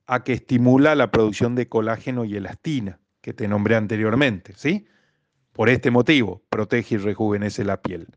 a 0.07 0.23
que 0.23 0.33
estimula 0.33 0.95
la 0.95 1.11
producción 1.11 1.53
de 1.53 1.69
colágeno 1.69 2.25
y 2.25 2.35
elastina, 2.35 2.99
que 3.21 3.33
te 3.33 3.47
nombré 3.47 3.75
anteriormente, 3.75 4.53
¿sí? 4.55 4.87
Por 5.53 5.69
este 5.69 5.91
motivo, 5.91 6.41
protege 6.49 6.95
y 6.95 6.97
rejuvenece 6.97 7.63
la 7.63 7.79
piel. 7.79 8.07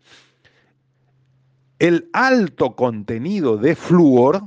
El 1.79 2.09
alto 2.14 2.77
contenido 2.77 3.59
de 3.59 3.75
flúor 3.75 4.42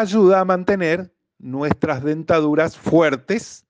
ayuda 0.00 0.40
a 0.40 0.44
mantener 0.44 1.12
nuestras 1.38 2.02
dentaduras 2.02 2.76
fuertes 2.76 3.66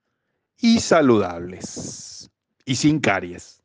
y 0.58 0.80
saludables 0.80 2.30
y 2.64 2.76
sin 2.76 3.00
caries. 3.00 3.62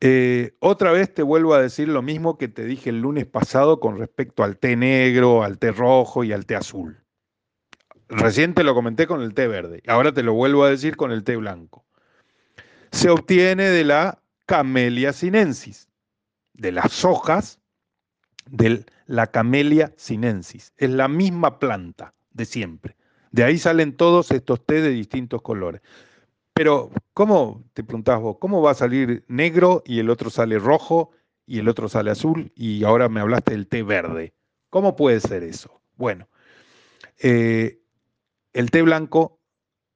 Eh, 0.00 0.54
otra 0.60 0.92
vez 0.92 1.12
te 1.12 1.22
vuelvo 1.22 1.54
a 1.54 1.62
decir 1.62 1.88
lo 1.88 2.02
mismo 2.02 2.36
que 2.36 2.48
te 2.48 2.64
dije 2.64 2.90
el 2.90 3.00
lunes 3.00 3.26
pasado 3.26 3.80
con 3.80 3.98
respecto 3.98 4.44
al 4.44 4.58
té 4.58 4.76
negro, 4.76 5.42
al 5.42 5.58
té 5.58 5.72
rojo 5.72 6.22
y 6.22 6.32
al 6.32 6.44
té 6.44 6.54
azul. 6.54 7.02
Recién 8.08 8.54
te 8.54 8.62
lo 8.62 8.74
comenté 8.74 9.06
con 9.06 9.22
el 9.22 9.34
té 9.34 9.48
verde, 9.48 9.82
ahora 9.86 10.12
te 10.12 10.22
lo 10.22 10.34
vuelvo 10.34 10.64
a 10.64 10.70
decir 10.70 10.96
con 10.96 11.12
el 11.12 11.24
té 11.24 11.36
blanco. 11.36 11.84
Se 12.92 13.10
obtiene 13.10 13.64
de 13.64 13.84
la 13.84 14.22
Camellia 14.44 15.12
sinensis, 15.12 15.88
de 16.52 16.72
las 16.72 17.04
hojas 17.04 17.58
de 18.46 18.84
la 19.06 19.26
Camellia 19.28 19.92
sinensis. 19.96 20.72
Es 20.76 20.90
la 20.90 21.08
misma 21.08 21.58
planta 21.58 22.14
de 22.32 22.44
siempre. 22.44 22.96
De 23.32 23.44
ahí 23.44 23.58
salen 23.58 23.96
todos 23.96 24.30
estos 24.30 24.64
té 24.64 24.80
de 24.80 24.90
distintos 24.90 25.42
colores. 25.42 25.82
Pero, 26.54 26.90
¿cómo, 27.12 27.64
te 27.74 27.84
preguntabas 27.84 28.22
vos, 28.22 28.36
cómo 28.40 28.62
va 28.62 28.70
a 28.70 28.74
salir 28.74 29.24
negro 29.28 29.82
y 29.84 29.98
el 29.98 30.08
otro 30.08 30.30
sale 30.30 30.58
rojo 30.58 31.10
y 31.44 31.58
el 31.58 31.68
otro 31.68 31.88
sale 31.88 32.10
azul 32.10 32.50
y 32.54 32.82
ahora 32.84 33.08
me 33.08 33.20
hablaste 33.20 33.52
del 33.52 33.66
té 33.66 33.82
verde? 33.82 34.32
¿Cómo 34.70 34.96
puede 34.96 35.20
ser 35.20 35.42
eso? 35.42 35.80
Bueno, 35.96 36.28
eh, 37.18 37.78
el 38.52 38.70
té 38.70 38.82
blanco 38.82 39.38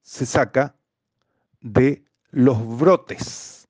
se 0.02 0.26
saca 0.26 0.76
de 1.60 2.04
los 2.30 2.78
brotes 2.78 3.68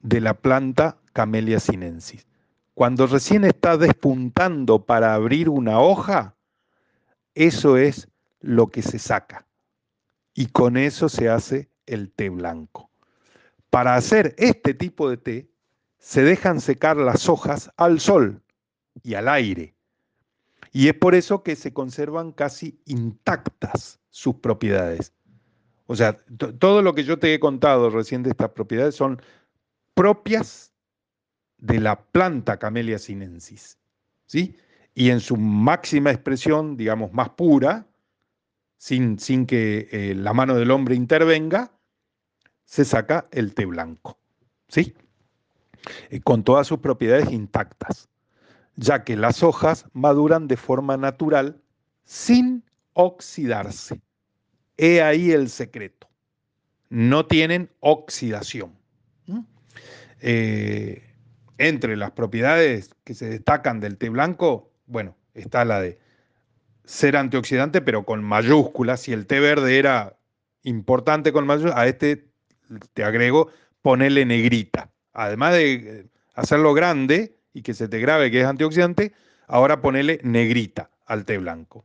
de 0.00 0.20
la 0.20 0.34
planta 0.34 0.98
Camellia 1.12 1.58
sinensis. 1.58 2.26
Cuando 2.74 3.06
recién 3.06 3.44
está 3.44 3.76
despuntando 3.76 4.84
para 4.84 5.14
abrir 5.14 5.48
una 5.48 5.80
hoja, 5.80 6.34
eso 7.34 7.76
es 7.76 8.08
lo 8.40 8.66
que 8.66 8.82
se 8.82 8.98
saca. 8.98 9.46
Y 10.34 10.46
con 10.46 10.76
eso 10.76 11.08
se 11.08 11.28
hace 11.28 11.70
el 11.86 12.10
té 12.10 12.28
blanco. 12.30 12.90
Para 13.70 13.94
hacer 13.94 14.34
este 14.38 14.74
tipo 14.74 15.08
de 15.08 15.16
té, 15.16 15.50
se 15.98 16.22
dejan 16.22 16.60
secar 16.60 16.96
las 16.96 17.28
hojas 17.28 17.70
al 17.76 18.00
sol 18.00 18.42
y 19.02 19.14
al 19.14 19.28
aire. 19.28 19.74
Y 20.72 20.88
es 20.88 20.94
por 20.94 21.14
eso 21.14 21.42
que 21.44 21.54
se 21.54 21.72
conservan 21.72 22.32
casi 22.32 22.80
intactas 22.84 24.00
sus 24.10 24.34
propiedades. 24.36 25.12
O 25.86 25.94
sea, 25.94 26.18
todo 26.58 26.82
lo 26.82 26.94
que 26.94 27.04
yo 27.04 27.18
te 27.18 27.32
he 27.32 27.38
contado 27.40 27.90
recién 27.90 28.22
de 28.22 28.30
estas 28.30 28.50
propiedades 28.50 28.96
son 28.96 29.22
propias 29.94 30.73
de 31.64 31.80
la 31.80 31.98
planta 31.98 32.58
Camellia 32.58 32.98
sinensis. 32.98 33.78
¿sí? 34.26 34.56
Y 34.94 35.10
en 35.10 35.20
su 35.20 35.36
máxima 35.36 36.10
expresión, 36.10 36.76
digamos, 36.76 37.12
más 37.12 37.30
pura, 37.30 37.86
sin, 38.76 39.18
sin 39.18 39.46
que 39.46 39.88
eh, 39.90 40.14
la 40.14 40.34
mano 40.34 40.54
del 40.56 40.70
hombre 40.70 40.94
intervenga, 40.94 41.72
se 42.64 42.84
saca 42.84 43.28
el 43.30 43.54
té 43.54 43.64
blanco, 43.64 44.18
¿sí? 44.68 44.94
Eh, 46.10 46.20
con 46.20 46.44
todas 46.44 46.66
sus 46.66 46.80
propiedades 46.80 47.30
intactas, 47.32 48.08
ya 48.76 49.04
que 49.04 49.16
las 49.16 49.42
hojas 49.42 49.86
maduran 49.94 50.48
de 50.48 50.58
forma 50.58 50.98
natural 50.98 51.60
sin 52.04 52.62
oxidarse. 52.92 54.02
He 54.76 55.00
ahí 55.02 55.30
el 55.30 55.48
secreto. 55.48 56.08
No 56.90 57.26
tienen 57.26 57.70
oxidación. 57.80 58.72
Eh, 60.20 61.13
entre 61.58 61.96
las 61.96 62.12
propiedades 62.12 62.90
que 63.04 63.14
se 63.14 63.28
destacan 63.28 63.80
del 63.80 63.96
té 63.96 64.08
blanco, 64.08 64.72
bueno, 64.86 65.16
está 65.34 65.64
la 65.64 65.80
de 65.80 65.98
ser 66.84 67.16
antioxidante, 67.16 67.80
pero 67.80 68.04
con 68.04 68.22
mayúsculas. 68.22 69.00
Si 69.00 69.12
el 69.12 69.26
té 69.26 69.40
verde 69.40 69.78
era 69.78 70.16
importante 70.62 71.32
con 71.32 71.46
mayúsculas, 71.46 71.78
a 71.78 71.86
este 71.86 72.28
te 72.92 73.04
agrego, 73.04 73.50
ponerle 73.82 74.24
negrita. 74.24 74.90
Además 75.12 75.54
de 75.54 75.72
eh, 75.74 76.06
hacerlo 76.34 76.74
grande 76.74 77.36
y 77.52 77.62
que 77.62 77.74
se 77.74 77.88
te 77.88 78.00
grabe 78.00 78.30
que 78.30 78.40
es 78.40 78.46
antioxidante, 78.46 79.12
ahora 79.46 79.80
ponerle 79.80 80.20
negrita 80.22 80.90
al 81.06 81.24
té 81.24 81.38
blanco. 81.38 81.84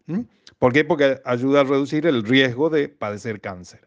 ¿Por 0.57 0.73
qué? 0.73 0.83
Porque 0.83 1.21
ayuda 1.25 1.61
a 1.61 1.63
reducir 1.63 2.07
el 2.07 2.23
riesgo 2.23 2.69
de 2.69 2.89
padecer 2.89 3.41
cáncer. 3.41 3.81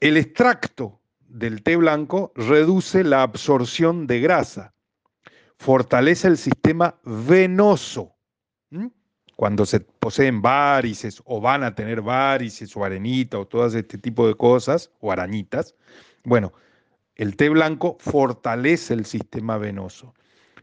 El 0.00 0.16
extracto 0.16 0.99
del 1.30 1.62
té 1.62 1.76
blanco 1.76 2.32
reduce 2.34 3.04
la 3.04 3.22
absorción 3.22 4.06
de 4.06 4.20
grasa, 4.20 4.74
fortalece 5.58 6.28
el 6.28 6.36
sistema 6.36 6.98
venoso. 7.04 8.16
Cuando 9.36 9.64
se 9.64 9.80
poseen 9.80 10.42
varices 10.42 11.22
o 11.24 11.40
van 11.40 11.62
a 11.62 11.74
tener 11.74 12.02
varices 12.02 12.76
o 12.76 12.84
arenita 12.84 13.38
o 13.38 13.46
todo 13.46 13.66
este 13.66 13.96
tipo 13.96 14.26
de 14.26 14.34
cosas, 14.34 14.90
o 15.00 15.12
arañitas, 15.12 15.74
bueno, 16.24 16.52
el 17.14 17.36
té 17.36 17.48
blanco 17.48 17.96
fortalece 18.00 18.94
el 18.94 19.06
sistema 19.06 19.56
venoso. 19.56 20.14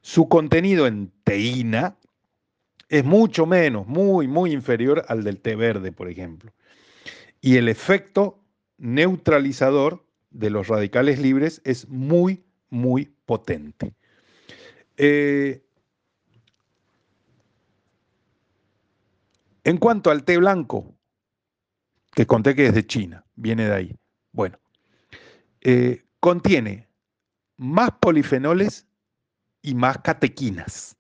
Su 0.02 0.30
contenido 0.30 0.86
en 0.86 1.12
teína 1.24 1.98
es 2.90 3.04
mucho 3.04 3.46
menos, 3.46 3.88
muy, 3.88 4.28
muy 4.28 4.52
inferior 4.52 5.04
al 5.08 5.24
del 5.24 5.40
té 5.40 5.56
verde, 5.56 5.92
por 5.92 6.10
ejemplo. 6.10 6.52
Y 7.42 7.58
el 7.58 7.70
efecto 7.70 8.40
neutralizador 8.78 10.07
de 10.30 10.50
los 10.50 10.68
radicales 10.68 11.20
libres 11.20 11.62
es 11.64 11.88
muy, 11.88 12.44
muy 12.70 13.14
potente. 13.26 13.96
Eh, 14.98 15.64
en 19.64 19.78
cuanto 19.78 20.12
al 20.12 20.24
té 20.24 20.38
blanco, 20.38 20.96
que 22.14 22.26
conté 22.26 22.56
que 22.56 22.68
es 22.68 22.74
de 22.74 22.86
China, 22.86 23.26
viene 23.36 23.66
de 23.66 23.74
ahí. 23.74 23.96
Bueno, 24.32 24.58
eh, 25.62 26.04
contiene 26.20 26.88
más 27.58 27.92
polifenoles 28.00 28.88
y 29.62 29.76
más 29.76 30.00
catequinas. 30.00 30.97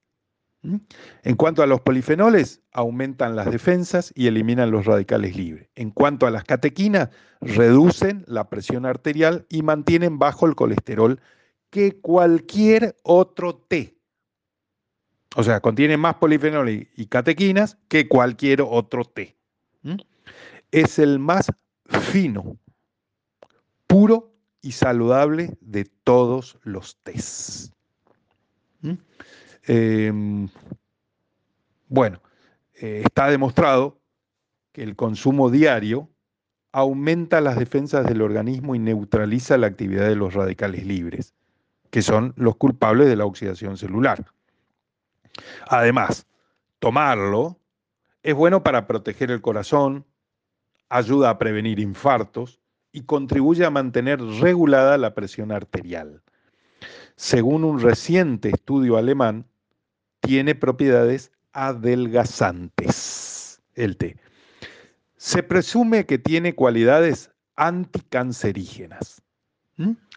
En 1.23 1.35
cuanto 1.35 1.63
a 1.63 1.67
los 1.67 1.81
polifenoles, 1.81 2.61
aumentan 2.73 3.35
las 3.35 3.49
defensas 3.51 4.11
y 4.15 4.27
eliminan 4.27 4.71
los 4.71 4.85
radicales 4.85 5.35
libres. 5.35 5.69
En 5.75 5.91
cuanto 5.91 6.27
a 6.27 6.31
las 6.31 6.43
catequinas, 6.43 7.09
reducen 7.41 8.25
la 8.27 8.49
presión 8.49 8.85
arterial 8.85 9.45
y 9.49 9.61
mantienen 9.61 10.19
bajo 10.19 10.45
el 10.45 10.55
colesterol 10.55 11.21
que 11.69 11.99
cualquier 11.99 12.95
otro 13.03 13.55
té. 13.55 13.97
O 15.35 15.43
sea, 15.43 15.59
contiene 15.61 15.97
más 15.97 16.15
polifenoles 16.15 16.87
y 16.95 17.05
catequinas 17.05 17.77
que 17.87 18.07
cualquier 18.07 18.61
otro 18.61 19.05
té. 19.05 19.37
Es 20.71 20.99
el 20.99 21.19
más 21.19 21.51
fino, 22.11 22.57
puro 23.85 24.33
y 24.61 24.73
saludable 24.73 25.57
de 25.61 25.85
todos 26.03 26.57
los 26.63 26.97
tés. 27.03 27.71
Em, 29.67 30.47
bueno, 31.89 32.21
eh, 32.75 33.01
está 33.03 33.29
demostrado 33.29 33.99
que 34.71 34.81
el 34.81 34.95
consumo 34.95 35.49
diario 35.49 36.09
aumenta 36.71 37.41
las 37.41 37.57
defensas 37.57 38.05
del 38.05 38.21
organismo 38.21 38.75
y 38.75 38.79
neutraliza 38.79 39.57
la 39.57 39.67
actividad 39.67 40.07
de 40.07 40.15
los 40.15 40.33
radicales 40.33 40.85
libres, 40.85 41.33
que 41.89 42.01
son 42.01 42.33
los 42.37 42.55
culpables 42.55 43.07
de 43.07 43.17
la 43.17 43.25
oxidación 43.25 43.77
celular. 43.77 44.25
Además, 45.67 46.27
tomarlo 46.79 47.59
es 48.23 48.35
bueno 48.35 48.63
para 48.63 48.87
proteger 48.87 49.31
el 49.31 49.41
corazón, 49.41 50.05
ayuda 50.89 51.29
a 51.29 51.37
prevenir 51.37 51.79
infartos 51.79 52.61
y 52.93 53.01
contribuye 53.01 53.65
a 53.65 53.69
mantener 53.69 54.21
regulada 54.21 54.97
la 54.97 55.13
presión 55.13 55.51
arterial. 55.51 56.21
Según 57.15 57.63
un 57.63 57.81
reciente 57.81 58.49
estudio 58.49 58.97
alemán, 58.97 59.45
tiene 60.19 60.55
propiedades 60.55 61.31
adelgazantes, 61.53 63.61
el 63.75 63.97
té. 63.97 64.17
Se 65.15 65.43
presume 65.43 66.05
que 66.05 66.17
tiene 66.17 66.55
cualidades 66.55 67.31
anticancerígenas, 67.55 69.21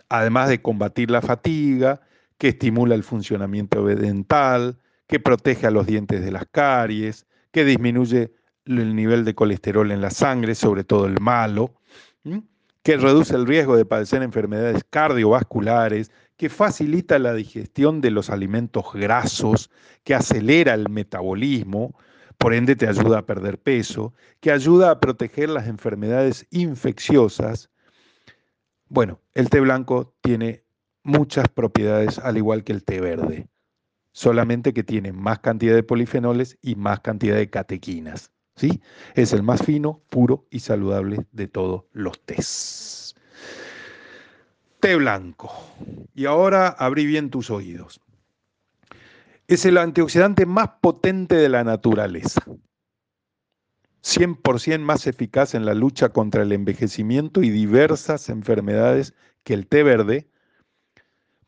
además 0.09 0.49
de 0.49 0.63
combatir 0.63 1.11
la 1.11 1.23
fatiga, 1.23 2.01
que 2.39 2.49
estimula 2.49 2.95
el 2.95 3.05
funcionamiento 3.05 3.85
dental, 3.85 4.79
que 5.07 5.21
protege 5.21 5.67
a 5.67 5.71
los 5.71 5.87
dientes 5.87 6.25
de 6.25 6.31
las 6.31 6.47
caries, 6.51 7.27
que 7.51 7.65
disminuye 7.65 8.33
el 8.65 8.95
nivel 8.95 9.25
de 9.25 9.35
colesterol 9.35 9.91
en 9.91 10.01
la 10.01 10.11
sangre, 10.11 10.55
sobre 10.55 10.85
todo 10.85 11.07
el 11.07 11.21
malo, 11.21 11.75
que 12.83 12.97
reduce 12.97 13.35
el 13.35 13.47
riesgo 13.47 13.77
de 13.77 13.85
padecer 13.85 14.23
enfermedades 14.23 14.85
cardiovasculares, 14.89 16.11
que 16.41 16.49
facilita 16.49 17.19
la 17.19 17.35
digestión 17.35 18.01
de 18.01 18.11
los 18.11 18.31
alimentos 18.31 18.95
grasos, 18.95 19.71
que 20.05 20.15
acelera 20.15 20.73
el 20.73 20.89
metabolismo, 20.89 21.95
por 22.39 22.55
ende 22.55 22.77
te 22.77 22.89
ayuda 22.89 23.19
a 23.19 23.27
perder 23.27 23.59
peso, 23.59 24.15
que 24.41 24.51
ayuda 24.51 24.91
a 24.91 25.01
proteger 25.01 25.51
las 25.51 25.69
enfermedades 25.69 26.47
infecciosas. 26.51 27.69
Bueno, 28.89 29.21
el 29.35 29.51
té 29.51 29.61
blanco 29.61 30.15
tiene 30.23 30.65
muchas 31.03 31.47
propiedades 31.49 32.19
al 32.19 32.39
igual 32.39 32.65
que 32.65 32.73
el 32.73 32.85
té 32.85 33.03
verde, 33.03 33.47
solamente 34.13 34.73
que 34.73 34.83
tiene 34.83 35.13
más 35.13 35.41
cantidad 35.41 35.75
de 35.75 35.83
polifenoles 35.83 36.57
y 36.63 36.75
más 36.75 37.01
cantidad 37.01 37.37
de 37.37 37.51
catequinas. 37.51 38.33
¿sí? 38.57 38.81
Es 39.15 39.35
el 39.35 39.43
más 39.43 39.63
fino, 39.63 40.01
puro 40.09 40.47
y 40.51 40.61
saludable 40.61 41.27
de 41.33 41.49
todos 41.49 41.85
los 41.93 42.19
tés 42.25 43.10
té 44.81 44.97
blanco. 44.97 45.53
Y 46.15 46.27
ahora 46.27 46.69
abrí 46.69 47.07
bien 47.07 47.31
tus 47.31 47.51
oídos. 47.51 48.01
Es 49.47 49.65
el 49.65 49.79
antioxidante 49.79 50.47
más 50.47 50.71
potente 50.81 51.37
de 51.37 51.49
la 51.49 51.65
naturaleza. 51.65 52.43
100% 54.03 54.79
más 54.81 55.07
eficaz 55.07 55.55
en 55.55 55.67
la 55.67 55.75
lucha 55.75 56.09
contra 56.09 56.43
el 56.43 56.53
envejecimiento 56.53 57.43
y 57.43 57.51
diversas 57.51 58.29
enfermedades 58.29 59.15
que 59.45 59.55
el 59.55 59.67
té 59.67 59.83
verde, 59.83 60.29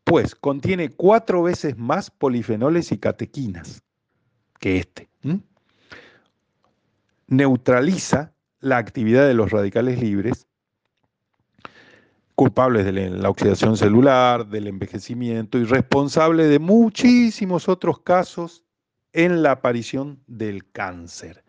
pues 0.05 0.35
contiene 0.35 0.91
cuatro 0.91 1.43
veces 1.43 1.78
más 1.78 2.11
polifenoles 2.11 2.93
y 2.93 2.99
catequinas 2.99 3.83
que 4.59 4.78
este. 4.78 5.09
Neutraliza 7.26 8.35
la 8.61 8.76
actividad 8.76 9.26
de 9.26 9.35
los 9.35 9.51
radicales 9.51 10.01
libres 10.01 10.47
culpables 12.35 12.85
de 12.85 12.93
la 13.11 13.30
oxidación 13.30 13.76
celular, 13.76 14.47
del 14.47 14.66
envejecimiento 14.66 15.59
y 15.59 15.64
responsable 15.64 16.47
de 16.47 16.59
muchísimos 16.59 17.68
otros 17.68 18.01
casos 18.01 18.64
en 19.12 19.43
la 19.43 19.53
aparición 19.53 20.20
del 20.26 20.70
cáncer. 20.70 21.45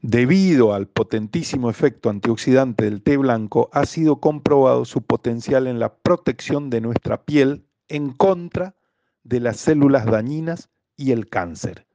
Debido 0.00 0.74
al 0.74 0.86
potentísimo 0.86 1.70
efecto 1.70 2.10
antioxidante 2.10 2.84
del 2.84 3.02
té 3.02 3.16
blanco, 3.16 3.68
ha 3.72 3.84
sido 3.86 4.20
comprobado 4.20 4.84
su 4.84 5.02
potencial 5.02 5.66
en 5.66 5.80
la 5.80 5.94
protección 5.94 6.70
de 6.70 6.80
nuestra 6.80 7.24
piel 7.24 7.64
en 7.88 8.12
contra 8.12 8.76
de 9.24 9.40
las 9.40 9.56
células 9.56 10.06
dañinas 10.06 10.68
y 10.96 11.10
el 11.10 11.28
cáncer. 11.28 11.86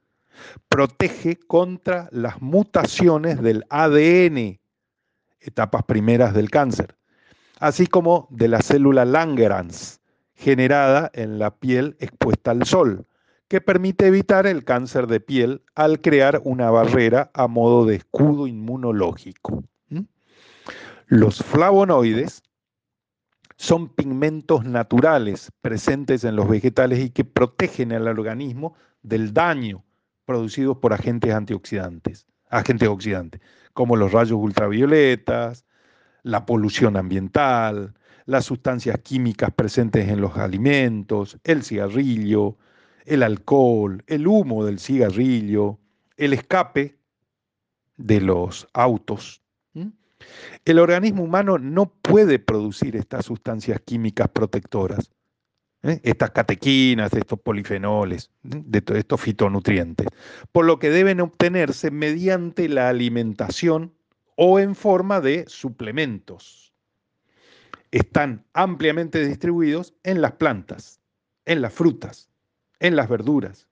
Protege 0.67 1.37
contra 1.37 2.09
las 2.11 2.41
mutaciones 2.41 3.41
del 3.41 3.63
ADN, 3.69 4.59
etapas 5.39 5.83
primeras 5.83 6.33
del 6.33 6.49
cáncer 6.49 6.97
así 7.63 7.87
como 7.87 8.27
de 8.29 8.49
la 8.49 8.61
célula 8.61 9.05
Langerhans, 9.05 10.01
generada 10.35 11.09
en 11.13 11.39
la 11.39 11.55
piel 11.55 11.95
expuesta 12.01 12.51
al 12.51 12.65
sol, 12.65 13.05
que 13.47 13.61
permite 13.61 14.05
evitar 14.05 14.45
el 14.47 14.65
cáncer 14.65 15.07
de 15.07 15.21
piel 15.21 15.61
al 15.73 16.01
crear 16.01 16.41
una 16.43 16.69
barrera 16.71 17.31
a 17.33 17.47
modo 17.47 17.85
de 17.85 17.95
escudo 17.95 18.47
inmunológico. 18.47 19.63
Los 21.07 21.41
flavonoides 21.41 22.43
son 23.55 23.87
pigmentos 23.87 24.65
naturales 24.65 25.49
presentes 25.61 26.25
en 26.25 26.35
los 26.35 26.49
vegetales 26.49 26.99
y 26.99 27.11
que 27.11 27.23
protegen 27.23 27.93
al 27.93 28.09
organismo 28.09 28.75
del 29.03 29.33
daño 29.33 29.85
producido 30.25 30.81
por 30.81 30.91
agentes 30.91 31.33
antioxidantes, 31.33 32.25
agentes 32.49 32.89
oxidantes, 32.89 33.39
como 33.71 33.95
los 33.95 34.11
rayos 34.11 34.37
ultravioletas, 34.37 35.63
la 36.23 36.45
polución 36.45 36.97
ambiental, 36.97 37.93
las 38.25 38.45
sustancias 38.45 38.97
químicas 39.03 39.51
presentes 39.53 40.07
en 40.09 40.21
los 40.21 40.37
alimentos, 40.37 41.37
el 41.43 41.63
cigarrillo, 41.63 42.57
el 43.05 43.23
alcohol, 43.23 44.03
el 44.07 44.27
humo 44.27 44.65
del 44.65 44.79
cigarrillo, 44.79 45.77
el 46.17 46.33
escape 46.33 46.97
de 47.97 48.21
los 48.21 48.67
autos. 48.73 49.41
El 50.63 50.79
organismo 50.79 51.23
humano 51.23 51.57
no 51.57 51.87
puede 52.01 52.39
producir 52.39 52.95
estas 52.95 53.25
sustancias 53.25 53.81
químicas 53.83 54.29
protectoras, 54.29 55.11
¿eh? 55.83 55.99
estas 56.03 56.31
catequinas, 56.31 57.11
estos 57.11 57.41
polifenoles, 57.41 58.31
de 58.41 58.81
estos 58.97 59.19
fitonutrientes, 59.19 60.07
por 60.53 60.63
lo 60.63 60.79
que 60.79 60.89
deben 60.89 61.19
obtenerse 61.19 61.91
mediante 61.91 62.69
la 62.69 62.87
alimentación 62.87 63.91
o 64.35 64.59
en 64.59 64.75
forma 64.75 65.21
de 65.21 65.45
suplementos. 65.47 66.73
Están 67.91 68.45
ampliamente 68.53 69.25
distribuidos 69.25 69.93
en 70.03 70.21
las 70.21 70.33
plantas, 70.33 70.99
en 71.45 71.61
las 71.61 71.73
frutas, 71.73 72.29
en 72.79 72.95
las 72.95 73.07
verduras 73.09 73.67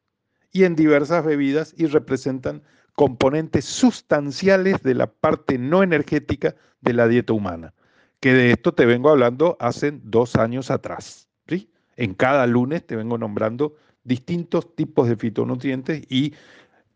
y 0.52 0.64
en 0.64 0.76
diversas 0.76 1.26
bebidas 1.26 1.74
y 1.78 1.88
representan 1.88 2.62
componentes 2.96 3.66
sustanciales 3.66 4.84
de 4.84 4.96
la 4.96 5.08
parte 5.08 5.58
no 5.58 5.82
energética 5.82 6.56
de 6.82 6.94
la 6.94 7.08
dieta 7.08 7.34
humana, 7.34 7.74
que 8.20 8.34
de 8.34 8.52
esto 8.52 8.74
te 8.74 8.86
vengo 8.86 9.10
hablando 9.10 9.58
hace 9.60 9.92
dos 10.04 10.36
años 10.36 10.70
atrás. 10.70 11.28
¿sí? 11.48 11.72
En 11.96 12.14
cada 12.14 12.46
lunes 12.48 12.86
te 12.86 12.96
vengo 12.96 13.18
nombrando 13.18 13.76
distintos 14.04 14.76
tipos 14.76 15.08
de 15.08 15.16
fitonutrientes 15.16 16.04
y, 16.10 16.34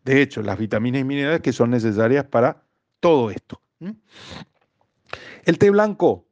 de 0.04 0.22
hecho, 0.22 0.42
las 0.42 0.58
vitaminas 0.58 1.00
y 1.00 1.04
minerales 1.04 1.40
que 1.40 1.52
son 1.52 1.70
necesarias 1.70 2.24
para 2.24 2.65
todo 3.00 3.30
esto. 3.30 3.60
El 5.44 5.58
té 5.58 5.70
blanco 5.70 6.26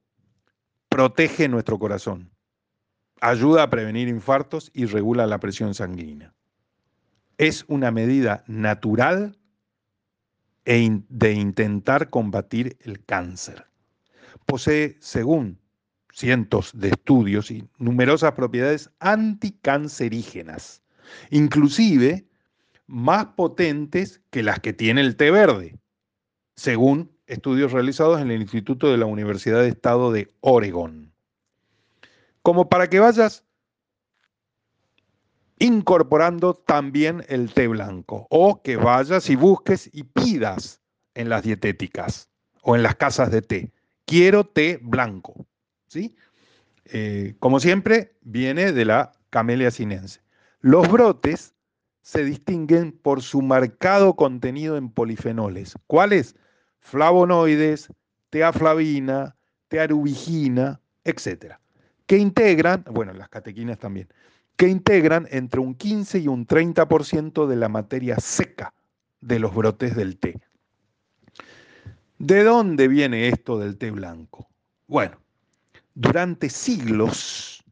protege 0.88 1.48
nuestro 1.48 1.78
corazón, 1.78 2.30
ayuda 3.20 3.64
a 3.64 3.70
prevenir 3.70 4.08
infartos 4.08 4.70
y 4.74 4.86
regula 4.86 5.26
la 5.26 5.38
presión 5.40 5.74
sanguínea. 5.74 6.34
Es 7.38 7.64
una 7.68 7.90
medida 7.90 8.44
natural 8.46 9.38
e 10.64 11.02
de 11.08 11.32
intentar 11.32 12.10
combatir 12.10 12.76
el 12.80 13.04
cáncer. 13.04 13.66
Posee, 14.46 14.96
según 15.00 15.58
cientos 16.12 16.70
de 16.74 16.90
estudios 16.90 17.50
y 17.50 17.68
numerosas 17.78 18.32
propiedades 18.32 18.90
anticancerígenas, 19.00 20.82
inclusive 21.30 22.26
más 22.86 23.26
potentes 23.36 24.20
que 24.30 24.42
las 24.42 24.60
que 24.60 24.72
tiene 24.72 25.00
el 25.00 25.16
té 25.16 25.30
verde, 25.30 25.78
según 26.56 27.10
estudios 27.26 27.72
realizados 27.72 28.20
en 28.20 28.30
el 28.30 28.42
Instituto 28.42 28.90
de 28.90 28.98
la 28.98 29.06
Universidad 29.06 29.60
de 29.60 29.68
Estado 29.68 30.12
de 30.12 30.32
Oregon. 30.40 31.12
Como 32.42 32.68
para 32.68 32.88
que 32.88 33.00
vayas 33.00 33.44
incorporando 35.58 36.54
también 36.54 37.24
el 37.28 37.52
té 37.52 37.68
blanco 37.68 38.26
o 38.30 38.62
que 38.62 38.76
vayas 38.76 39.30
y 39.30 39.36
busques 39.36 39.88
y 39.92 40.02
pidas 40.02 40.80
en 41.14 41.28
las 41.28 41.42
dietéticas 41.42 42.28
o 42.62 42.76
en 42.76 42.82
las 42.82 42.96
casas 42.96 43.30
de 43.30 43.40
té. 43.40 43.72
Quiero 44.04 44.44
té 44.44 44.78
blanco. 44.82 45.46
¿sí? 45.86 46.14
Eh, 46.86 47.34
como 47.38 47.60
siempre, 47.60 48.16
viene 48.22 48.72
de 48.72 48.84
la 48.84 49.12
camelia 49.30 49.70
sinense. 49.70 50.20
Los 50.60 50.90
brotes 50.90 51.54
se 52.02 52.24
distinguen 52.24 52.92
por 52.92 53.22
su 53.22 53.40
marcado 53.40 54.14
contenido 54.14 54.76
en 54.76 54.90
polifenoles. 54.90 55.74
¿Cuáles? 55.86 56.36
Flavonoides, 56.84 57.88
teaflavina, 58.30 59.34
tearubigina, 59.68 60.80
etc. 61.02 61.56
Que 62.06 62.18
integran, 62.18 62.84
bueno, 62.90 63.14
las 63.14 63.30
catequinas 63.30 63.78
también, 63.78 64.08
que 64.56 64.68
integran 64.68 65.26
entre 65.30 65.60
un 65.60 65.74
15 65.74 66.18
y 66.20 66.28
un 66.28 66.46
30% 66.46 67.46
de 67.46 67.56
la 67.56 67.68
materia 67.68 68.20
seca 68.20 68.74
de 69.20 69.38
los 69.38 69.54
brotes 69.54 69.96
del 69.96 70.18
té. 70.18 70.38
¿De 72.18 72.44
dónde 72.44 72.86
viene 72.86 73.28
esto 73.28 73.58
del 73.58 73.78
té 73.78 73.90
blanco? 73.90 74.46
Bueno, 74.86 75.16
durante 75.94 76.50
siglos 76.50 77.64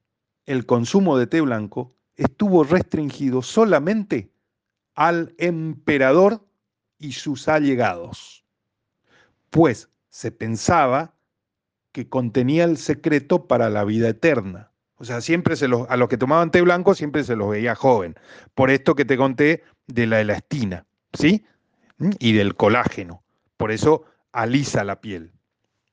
el 0.46 0.64
consumo 0.64 1.18
de 1.18 1.26
té 1.26 1.42
blanco 1.42 1.94
estuvo 2.16 2.64
restringido 2.64 3.42
solamente 3.42 4.32
al 4.94 5.34
emperador 5.38 6.44
y 6.98 7.12
sus 7.12 7.48
allegados, 7.48 8.41
pues 9.52 9.90
se 10.08 10.32
pensaba 10.32 11.14
que 11.92 12.08
contenía 12.08 12.64
el 12.64 12.78
secreto 12.78 13.46
para 13.46 13.68
la 13.68 13.84
vida 13.84 14.08
eterna. 14.08 14.72
O 14.96 15.04
sea, 15.04 15.20
siempre 15.20 15.56
se 15.56 15.68
los, 15.68 15.88
a 15.90 15.98
los 15.98 16.08
que 16.08 16.16
tomaban 16.16 16.50
té 16.50 16.62
blanco 16.62 16.94
siempre 16.94 17.22
se 17.22 17.36
los 17.36 17.50
veía 17.50 17.74
joven. 17.74 18.14
Por 18.54 18.70
esto 18.70 18.94
que 18.94 19.04
te 19.04 19.18
conté 19.18 19.62
de 19.88 20.06
la 20.06 20.22
elastina, 20.22 20.86
¿sí? 21.12 21.44
¿Mm? 21.98 22.12
Y 22.18 22.32
del 22.32 22.56
colágeno. 22.56 23.22
Por 23.58 23.72
eso 23.72 24.04
alisa 24.32 24.84
la 24.84 25.02
piel. 25.02 25.32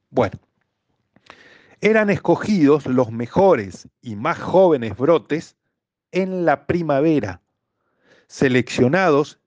Bueno, 0.10 0.39
eran 1.82 2.10
escogidos 2.10 2.86
los 2.86 3.12
mejores 3.12 3.89
y 4.01 4.16
más 4.16 4.39
jóvenes 4.39 4.95
brotes 4.95 5.57
en 6.14 6.45
la 6.45 6.66
primavera, 6.66 7.41
seleccionados, 8.28 9.41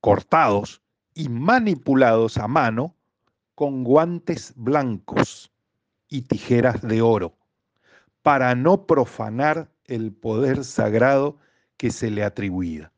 cortados 0.00 0.82
y 1.14 1.28
manipulados 1.28 2.38
a 2.38 2.46
mano 2.46 2.94
con 3.60 3.84
guantes 3.84 4.54
blancos 4.56 5.52
y 6.08 6.22
tijeras 6.22 6.80
de 6.80 7.02
oro 7.02 7.36
para 8.22 8.54
no 8.54 8.86
profanar 8.86 9.70
el 9.84 10.14
poder 10.14 10.64
sagrado 10.64 11.36
que 11.76 11.90
se 11.90 12.10
le 12.10 12.24
atribuía. 12.24 12.90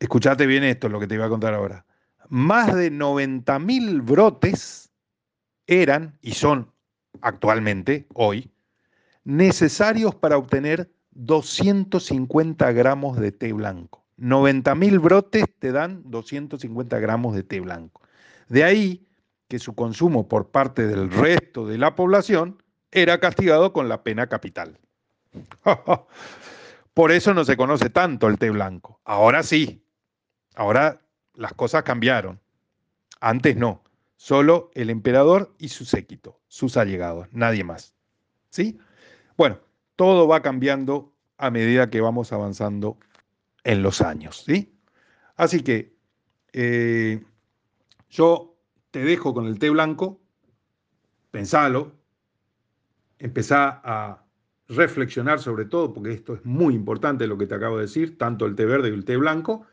Escuchate 0.00 0.46
bien 0.46 0.64
esto, 0.64 0.88
lo 0.88 0.98
que 0.98 1.06
te 1.06 1.16
iba 1.16 1.26
a 1.26 1.28
contar 1.28 1.52
ahora. 1.52 1.84
Más 2.30 2.74
de 2.74 2.90
90.000 2.90 4.02
brotes 4.06 4.90
eran 5.66 6.16
y 6.22 6.32
son 6.32 6.72
actualmente, 7.20 8.06
hoy, 8.14 8.50
necesarios 9.24 10.14
para 10.14 10.38
obtener 10.38 10.90
250 11.10 12.72
gramos 12.72 13.18
de 13.18 13.32
té 13.32 13.52
blanco. 13.52 14.02
90.000 14.16 14.98
brotes 14.98 15.44
te 15.58 15.72
dan 15.72 16.00
250 16.06 16.98
gramos 17.00 17.34
de 17.34 17.42
té 17.42 17.60
blanco. 17.60 18.01
De 18.52 18.64
ahí 18.64 19.08
que 19.48 19.58
su 19.58 19.74
consumo 19.74 20.28
por 20.28 20.50
parte 20.50 20.86
del 20.86 21.10
resto 21.10 21.66
de 21.66 21.78
la 21.78 21.94
población 21.94 22.62
era 22.90 23.18
castigado 23.18 23.72
con 23.72 23.88
la 23.88 24.02
pena 24.02 24.26
capital. 24.26 24.78
Por 26.92 27.12
eso 27.12 27.32
no 27.32 27.46
se 27.46 27.56
conoce 27.56 27.88
tanto 27.88 28.28
el 28.28 28.38
té 28.38 28.50
blanco. 28.50 29.00
Ahora 29.06 29.42
sí, 29.42 29.82
ahora 30.54 31.00
las 31.32 31.54
cosas 31.54 31.84
cambiaron. 31.84 32.40
Antes 33.22 33.56
no, 33.56 33.82
solo 34.16 34.70
el 34.74 34.90
emperador 34.90 35.54
y 35.56 35.70
su 35.70 35.86
séquito, 35.86 36.38
sus 36.46 36.76
allegados, 36.76 37.28
nadie 37.32 37.64
más. 37.64 37.94
¿Sí? 38.50 38.78
Bueno, 39.38 39.60
todo 39.96 40.28
va 40.28 40.42
cambiando 40.42 41.14
a 41.38 41.50
medida 41.50 41.88
que 41.88 42.02
vamos 42.02 42.34
avanzando 42.34 42.98
en 43.64 43.82
los 43.82 44.02
años. 44.02 44.42
¿sí? 44.44 44.78
Así 45.36 45.62
que 45.62 45.96
eh, 46.52 47.24
yo 48.12 48.54
te 48.90 49.02
dejo 49.02 49.32
con 49.32 49.46
el 49.46 49.58
té 49.58 49.70
blanco, 49.70 50.20
pensalo, 51.30 51.92
empezá 53.18 53.80
a 53.82 54.24
reflexionar 54.68 55.40
sobre 55.40 55.64
todo, 55.64 55.94
porque 55.94 56.12
esto 56.12 56.34
es 56.34 56.44
muy 56.44 56.74
importante 56.74 57.26
lo 57.26 57.38
que 57.38 57.46
te 57.46 57.54
acabo 57.54 57.76
de 57.76 57.84
decir, 57.84 58.18
tanto 58.18 58.44
el 58.44 58.54
té 58.54 58.66
verde 58.66 58.90
y 58.90 58.92
el 58.92 59.06
té 59.06 59.16
blanco. 59.16 59.66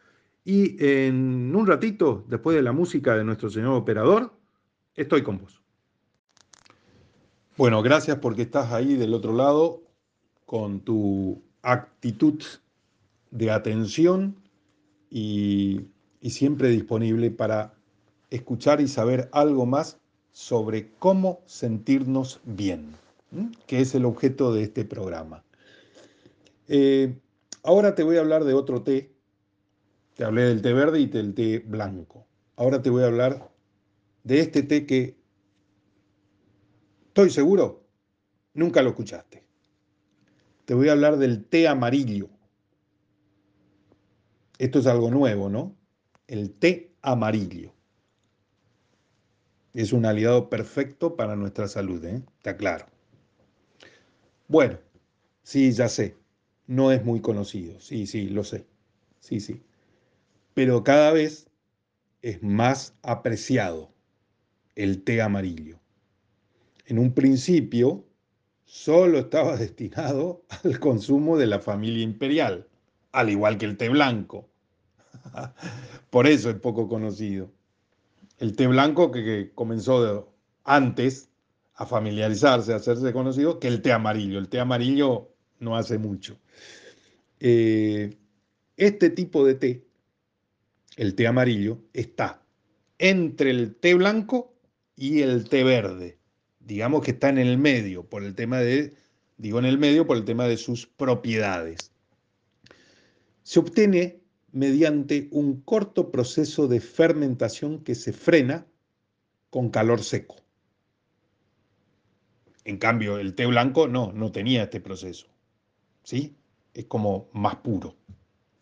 Y 0.45 0.77
en 0.83 1.53
un 1.53 1.67
ratito, 1.67 2.25
después 2.29 2.55
de 2.55 2.63
la 2.63 2.71
música 2.71 3.15
de 3.15 3.25
nuestro 3.25 3.49
señor 3.49 3.73
operador, 3.73 4.33
estoy 4.95 5.21
con 5.21 5.39
vos. 5.39 5.61
Bueno, 7.57 7.81
gracias 7.83 8.19
porque 8.19 8.43
estás 8.43 8.71
ahí 8.71 8.95
del 8.95 9.13
otro 9.13 9.33
lado 9.33 9.83
con 10.45 10.79
tu 10.79 11.43
actitud 11.61 12.41
de 13.31 13.51
atención 13.51 14.37
y 15.09 15.87
siempre 16.21 16.69
disponible 16.69 17.31
para 17.31 17.78
escuchar 18.29 18.81
y 18.81 18.87
saber 18.87 19.29
algo 19.31 19.65
más 19.65 19.99
sobre 20.31 20.91
cómo 20.99 21.41
sentirnos 21.45 22.39
bien 22.45 22.95
que 23.67 23.81
es 23.81 23.93
el 23.95 24.05
objeto 24.05 24.53
de 24.53 24.63
este 24.63 24.85
programa. 24.85 25.43
Eh, 26.67 27.15
ahora 27.63 27.95
te 27.95 28.03
voy 28.03 28.17
a 28.17 28.21
hablar 28.21 28.43
de 28.43 28.53
otro 28.53 28.81
té. 28.81 29.11
Te 30.15 30.23
hablé 30.23 30.43
del 30.43 30.61
té 30.61 30.73
verde 30.73 30.99
y 30.99 31.05
del 31.05 31.33
té 31.33 31.59
blanco. 31.59 32.25
Ahora 32.55 32.81
te 32.81 32.89
voy 32.89 33.03
a 33.03 33.07
hablar 33.07 33.51
de 34.23 34.39
este 34.39 34.63
té 34.63 34.85
que 34.85 35.15
estoy 37.07 37.29
seguro 37.29 37.85
nunca 38.53 38.81
lo 38.81 38.89
escuchaste. 38.89 39.43
Te 40.65 40.73
voy 40.73 40.89
a 40.89 40.91
hablar 40.91 41.17
del 41.17 41.45
té 41.45 41.67
amarillo. 41.67 42.29
Esto 44.57 44.79
es 44.79 44.87
algo 44.87 45.09
nuevo, 45.09 45.49
¿no? 45.49 45.75
El 46.27 46.51
té 46.51 46.91
amarillo. 47.01 47.73
Es 49.73 49.93
un 49.93 50.05
aliado 50.05 50.49
perfecto 50.49 51.15
para 51.15 51.35
nuestra 51.35 51.67
salud, 51.67 52.03
¿eh? 52.05 52.21
Está 52.37 52.57
claro. 52.57 52.85
Bueno, 54.47 54.79
sí, 55.43 55.71
ya 55.71 55.89
sé, 55.89 56.17
no 56.65 56.91
es 56.91 57.05
muy 57.05 57.21
conocido, 57.21 57.79
sí, 57.79 58.07
sí, 58.07 58.29
lo 58.29 58.43
sé, 58.43 58.65
sí, 59.19 59.39
sí. 59.39 59.61
Pero 60.55 60.83
cada 60.83 61.11
vez 61.11 61.47
es 62.21 62.41
más 62.41 62.95
apreciado 63.03 63.91
el 64.75 65.03
té 65.03 65.21
amarillo. 65.21 65.79
En 66.85 66.97
un 66.97 67.13
principio 67.13 68.05
solo 68.65 69.19
estaba 69.19 69.55
destinado 69.57 70.43
al 70.63 70.79
consumo 70.79 71.37
de 71.37 71.47
la 71.47 71.59
familia 71.59 72.03
imperial, 72.03 72.67
al 73.11 73.29
igual 73.29 73.57
que 73.57 73.65
el 73.65 73.77
té 73.77 73.89
blanco. 73.89 74.49
Por 76.09 76.27
eso 76.27 76.49
es 76.49 76.55
poco 76.55 76.87
conocido. 76.87 77.51
El 78.39 78.55
té 78.55 78.67
blanco 78.67 79.11
que, 79.11 79.51
comenzó 79.53 80.33
antes 80.63 81.29
a 81.75 81.85
familiarizarse, 81.85 82.73
a 82.73 82.77
hacerse 82.77 83.13
conocido, 83.13 83.59
que 83.59 83.67
el 83.67 83.81
té 83.81 83.91
amarillo. 83.91 84.39
El 84.39 84.49
té 84.49 84.59
amarillo 84.59 85.29
no 85.59 85.77
hace 85.77 85.97
mucho. 85.97 86.37
Eh, 87.39 88.17
este 88.77 89.09
tipo 89.09 89.45
de 89.45 89.55
té 89.55 89.89
el 90.99 91.15
té 91.15 91.27
amarillo, 91.27 91.79
está 91.93 92.43
entre 92.97 93.51
el 93.51 93.73
té 93.73 93.93
blanco 93.93 94.53
y 94.97 95.21
el 95.21 95.47
té 95.47 95.63
verde. 95.63 96.17
Digamos 96.59 97.05
que 97.05 97.11
está 97.11 97.29
en 97.29 97.37
el 97.37 97.57
medio 97.57 98.03
por 98.03 98.21
el 98.21 98.35
tema 98.35 98.59
de, 98.59 98.93
digo 99.37 99.59
en 99.59 99.65
el 99.65 99.77
medio 99.77 100.05
por 100.05 100.17
el 100.17 100.25
tema 100.25 100.45
de 100.45 100.57
sus 100.57 100.87
propiedades. 100.87 101.93
Se 103.43 103.59
obtiene 103.61 104.19
mediante 104.51 105.27
un 105.31 105.61
corto 105.61 106.11
proceso 106.11 106.67
de 106.67 106.79
fermentación 106.79 107.83
que 107.83 107.95
se 107.95 108.13
frena 108.13 108.65
con 109.49 109.69
calor 109.69 110.03
seco. 110.03 110.35
En 112.65 112.77
cambio, 112.77 113.17
el 113.17 113.35
té 113.35 113.45
blanco 113.45 113.87
no, 113.87 114.11
no 114.11 114.31
tenía 114.31 114.63
este 114.63 114.79
proceso. 114.79 115.27
¿Sí? 116.03 116.35
Es 116.73 116.85
como 116.85 117.29
más 117.33 117.55
puro. 117.57 117.95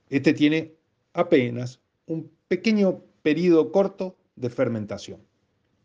Este 0.10 0.34
tiene 0.34 0.76
apenas 1.14 1.82
un 2.06 2.32
pequeño 2.48 3.04
periodo 3.22 3.72
corto 3.72 4.18
de 4.36 4.50
fermentación 4.50 5.22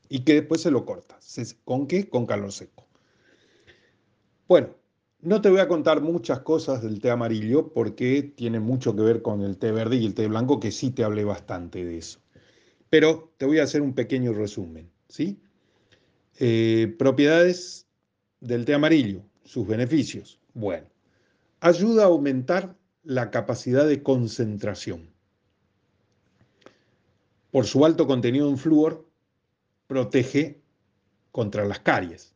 y 0.08 0.20
que 0.20 0.34
después 0.34 0.60
se 0.60 0.70
lo 0.70 0.84
corta. 0.84 1.18
¿Con 1.64 1.86
qué? 1.86 2.08
Con 2.08 2.26
calor 2.26 2.52
seco. 2.52 2.86
Bueno, 4.46 4.74
no 5.22 5.40
te 5.40 5.48
voy 5.48 5.60
a 5.60 5.68
contar 5.68 6.02
muchas 6.02 6.40
cosas 6.40 6.82
del 6.82 7.00
té 7.00 7.10
amarillo 7.10 7.72
porque 7.72 8.22
tiene 8.22 8.58
mucho 8.58 8.94
que 8.94 9.02
ver 9.02 9.22
con 9.22 9.40
el 9.42 9.56
té 9.56 9.70
verde 9.70 9.96
y 9.96 10.04
el 10.04 10.14
té 10.14 10.26
blanco, 10.26 10.58
que 10.58 10.72
sí 10.72 10.90
te 10.90 11.04
hablé 11.04 11.24
bastante 11.24 11.84
de 11.84 11.98
eso. 11.98 12.20
Pero 12.90 13.32
te 13.38 13.46
voy 13.46 13.60
a 13.60 13.62
hacer 13.62 13.82
un 13.82 13.94
pequeño 13.94 14.32
resumen. 14.32 14.90
¿sí? 15.08 15.40
Eh, 16.38 16.94
propiedades 16.98 17.86
del 18.40 18.64
té 18.64 18.74
amarillo, 18.74 19.22
sus 19.44 19.66
beneficios. 19.66 20.40
Bueno, 20.54 20.88
ayuda 21.60 22.02
a 22.02 22.06
aumentar 22.06 22.76
la 23.04 23.30
capacidad 23.30 23.86
de 23.86 24.02
concentración. 24.02 25.08
Por 27.52 27.66
su 27.66 27.84
alto 27.84 28.08
contenido 28.08 28.48
en 28.48 28.58
flúor, 28.58 29.06
protege 29.86 30.60
contra 31.30 31.64
las 31.64 31.78
caries. 31.78 32.34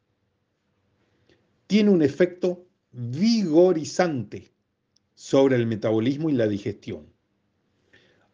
Tiene 1.67 1.91
un 1.91 2.03
efecto 2.03 2.66
vigorizante 2.99 4.55
sobre 5.15 5.57
el 5.57 5.67
metabolismo 5.67 6.31
y 6.31 6.33
la 6.33 6.49
digestión. 6.49 7.13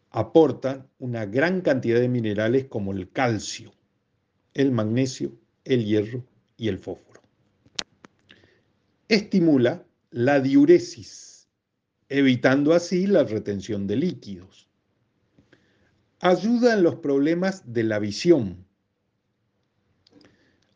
Aporta 0.09 0.87
una 0.99 1.25
gran 1.25 1.59
cantidad 1.59 1.99
de 1.99 2.07
minerales 2.07 2.65
como 2.65 2.93
el 2.93 3.11
calcio, 3.11 3.73
el 4.53 4.71
magnesio, 4.71 5.37
el 5.65 5.83
hierro 5.83 6.23
y 6.55 6.69
el 6.69 6.77
fósforo. 6.77 7.21
Estimula 9.09 9.85
la 10.11 10.39
diuresis, 10.39 11.49
evitando 12.07 12.73
así 12.73 13.05
la 13.05 13.23
retención 13.23 13.85
de 13.85 13.97
líquidos. 13.97 14.69
Ayuda 16.21 16.73
en 16.73 16.83
los 16.83 16.95
problemas 16.95 17.73
de 17.73 17.83
la 17.83 17.99
visión. 17.99 18.65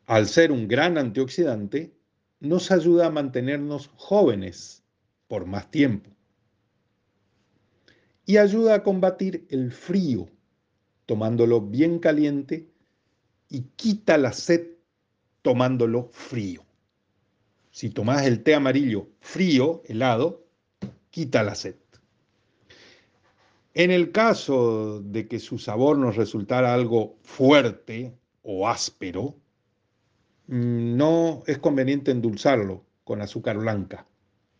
Al 0.07 0.27
ser 0.27 0.51
un 0.51 0.67
gran 0.67 0.97
antioxidante, 0.97 1.96
nos 2.39 2.71
ayuda 2.71 3.07
a 3.07 3.11
mantenernos 3.11 3.89
jóvenes 3.95 4.83
por 5.27 5.45
más 5.45 5.69
tiempo. 5.71 6.09
Y 8.25 8.37
ayuda 8.37 8.75
a 8.75 8.83
combatir 8.83 9.47
el 9.49 9.71
frío, 9.71 10.27
tomándolo 11.05 11.61
bien 11.61 11.99
caliente 11.99 12.69
y 13.49 13.61
quita 13.75 14.17
la 14.17 14.33
sed 14.33 14.67
tomándolo 15.41 16.09
frío. 16.11 16.65
Si 17.71 17.89
tomás 17.89 18.25
el 18.25 18.43
té 18.43 18.55
amarillo 18.55 19.07
frío, 19.19 19.81
helado, 19.85 20.45
quita 21.09 21.43
la 21.43 21.55
sed. 21.55 21.75
En 23.73 23.91
el 23.91 24.11
caso 24.11 25.01
de 25.01 25.27
que 25.27 25.39
su 25.39 25.59
sabor 25.59 25.99
nos 25.99 26.15
resultara 26.15 26.73
algo 26.73 27.17
fuerte 27.21 28.17
o 28.41 28.67
áspero, 28.67 29.35
no 30.47 31.43
es 31.45 31.57
conveniente 31.59 32.11
endulzarlo 32.11 32.85
con 33.03 33.21
azúcar 33.21 33.57
blanca, 33.57 34.05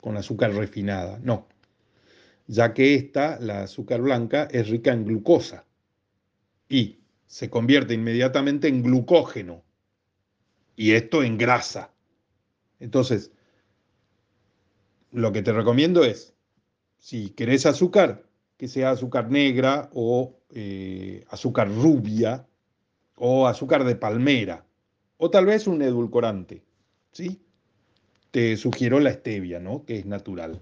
con 0.02 0.18
azúcar 0.18 0.54
refinada, 0.54 1.20
no, 1.24 1.48
ya 2.48 2.74
que 2.74 2.96
esta, 2.96 3.40
la 3.40 3.64
azúcar 3.64 4.02
blanca, 4.02 4.48
es 4.52 4.70
rica 4.70 4.92
en 4.92 5.06
glucosa 5.06 5.66
y 6.70 7.00
se 7.26 7.50
convierte 7.50 7.94
inmediatamente 7.94 8.68
en 8.68 8.84
glucógeno 8.84 9.64
y 10.76 10.92
esto 10.92 11.24
en 11.24 11.38
grasa. 11.38 11.92
Entonces, 12.80 13.32
lo 15.12 15.32
que 15.32 15.42
te 15.42 15.52
recomiendo 15.52 16.04
es, 16.04 16.36
si 17.00 17.30
querés 17.32 17.66
azúcar, 17.66 18.24
que 18.58 18.68
sea 18.68 18.92
azúcar 18.92 19.30
negra 19.30 19.90
o 19.94 20.40
eh, 20.50 21.26
azúcar 21.30 21.70
rubia 21.70 22.48
o 23.16 23.48
azúcar 23.48 23.84
de 23.84 23.96
palmera 23.96 24.67
o 25.18 25.30
tal 25.30 25.46
vez 25.46 25.68
un 25.68 25.82
edulcorante, 25.82 26.62
¿sí? 27.12 27.40
Te 28.32 28.58
sugiero 28.58 29.00
la 29.00 29.14
stevia, 29.14 29.60
¿no? 29.60 29.86
Que 29.86 30.00
es 30.00 30.06
natural. 30.06 30.62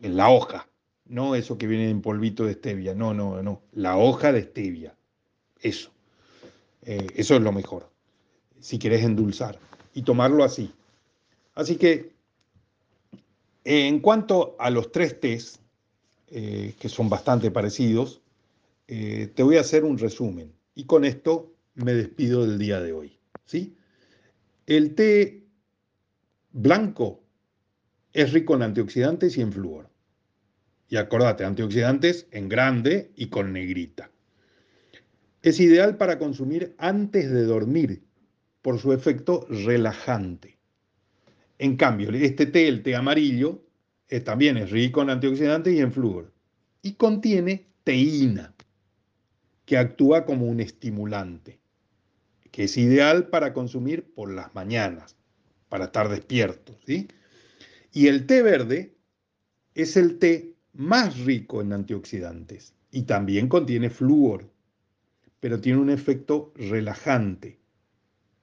En 0.00 0.16
la 0.16 0.30
hoja, 0.30 0.68
no 1.06 1.34
eso 1.34 1.58
que 1.58 1.66
viene 1.66 1.90
en 1.90 2.02
polvito 2.02 2.44
de 2.44 2.54
stevia, 2.54 2.94
no, 2.94 3.14
no, 3.14 3.42
no, 3.42 3.62
la 3.72 3.96
hoja 3.96 4.32
de 4.32 4.42
stevia. 4.42 4.94
Eso. 5.60 5.90
Eh, 6.82 7.06
eso 7.16 7.36
es 7.36 7.42
lo 7.42 7.52
mejor, 7.52 7.90
si 8.58 8.78
quieres 8.78 9.04
endulzar 9.04 9.58
y 9.94 10.02
tomarlo 10.02 10.44
así. 10.44 10.72
Así 11.54 11.76
que, 11.76 12.12
en 13.64 14.00
cuanto 14.00 14.56
a 14.58 14.70
los 14.70 14.90
tres 14.90 15.20
test, 15.20 15.60
eh, 16.28 16.74
que 16.78 16.88
son 16.88 17.08
bastante 17.08 17.50
parecidos, 17.50 18.20
eh, 18.88 19.30
te 19.34 19.42
voy 19.42 19.56
a 19.56 19.60
hacer 19.60 19.84
un 19.84 19.98
resumen 19.98 20.52
y 20.74 20.84
con 20.84 21.04
esto 21.04 21.52
me 21.74 21.92
despido 21.92 22.46
del 22.46 22.58
día 22.58 22.80
de 22.80 22.92
hoy. 22.92 23.19
¿Sí? 23.50 23.76
El 24.66 24.94
té 24.94 25.44
blanco 26.52 27.24
es 28.12 28.32
rico 28.32 28.54
en 28.54 28.62
antioxidantes 28.62 29.36
y 29.36 29.40
en 29.40 29.52
flúor. 29.52 29.90
Y 30.88 30.96
acordate, 30.96 31.44
antioxidantes 31.44 32.28
en 32.30 32.48
grande 32.48 33.10
y 33.16 33.26
con 33.26 33.52
negrita. 33.52 34.10
Es 35.42 35.58
ideal 35.58 35.96
para 35.96 36.18
consumir 36.18 36.74
antes 36.78 37.30
de 37.30 37.44
dormir 37.44 38.04
por 38.62 38.78
su 38.78 38.92
efecto 38.92 39.46
relajante. 39.48 40.58
En 41.58 41.76
cambio, 41.76 42.10
este 42.10 42.46
té, 42.46 42.68
el 42.68 42.82
té 42.82 42.94
amarillo, 42.94 43.64
también 44.24 44.56
es 44.58 44.70
rico 44.70 45.02
en 45.02 45.10
antioxidantes 45.10 45.74
y 45.74 45.80
en 45.80 45.92
flúor. 45.92 46.32
Y 46.82 46.92
contiene 46.94 47.66
teína, 47.84 48.54
que 49.64 49.76
actúa 49.76 50.24
como 50.24 50.46
un 50.46 50.60
estimulante, 50.60 51.59
que 52.50 52.64
es 52.64 52.76
ideal 52.76 53.28
para 53.28 53.52
consumir 53.52 54.12
por 54.14 54.32
las 54.32 54.54
mañanas, 54.54 55.16
para 55.68 55.86
estar 55.86 56.08
despiertos. 56.08 56.76
¿sí? 56.86 57.08
Y 57.92 58.08
el 58.08 58.26
té 58.26 58.42
verde 58.42 58.96
es 59.74 59.96
el 59.96 60.18
té 60.18 60.54
más 60.72 61.18
rico 61.20 61.60
en 61.60 61.72
antioxidantes 61.72 62.74
y 62.90 63.02
también 63.02 63.48
contiene 63.48 63.90
flúor 63.90 64.50
pero 65.40 65.60
tiene 65.60 65.78
un 65.78 65.90
efecto 65.90 66.52
relajante, 66.54 67.58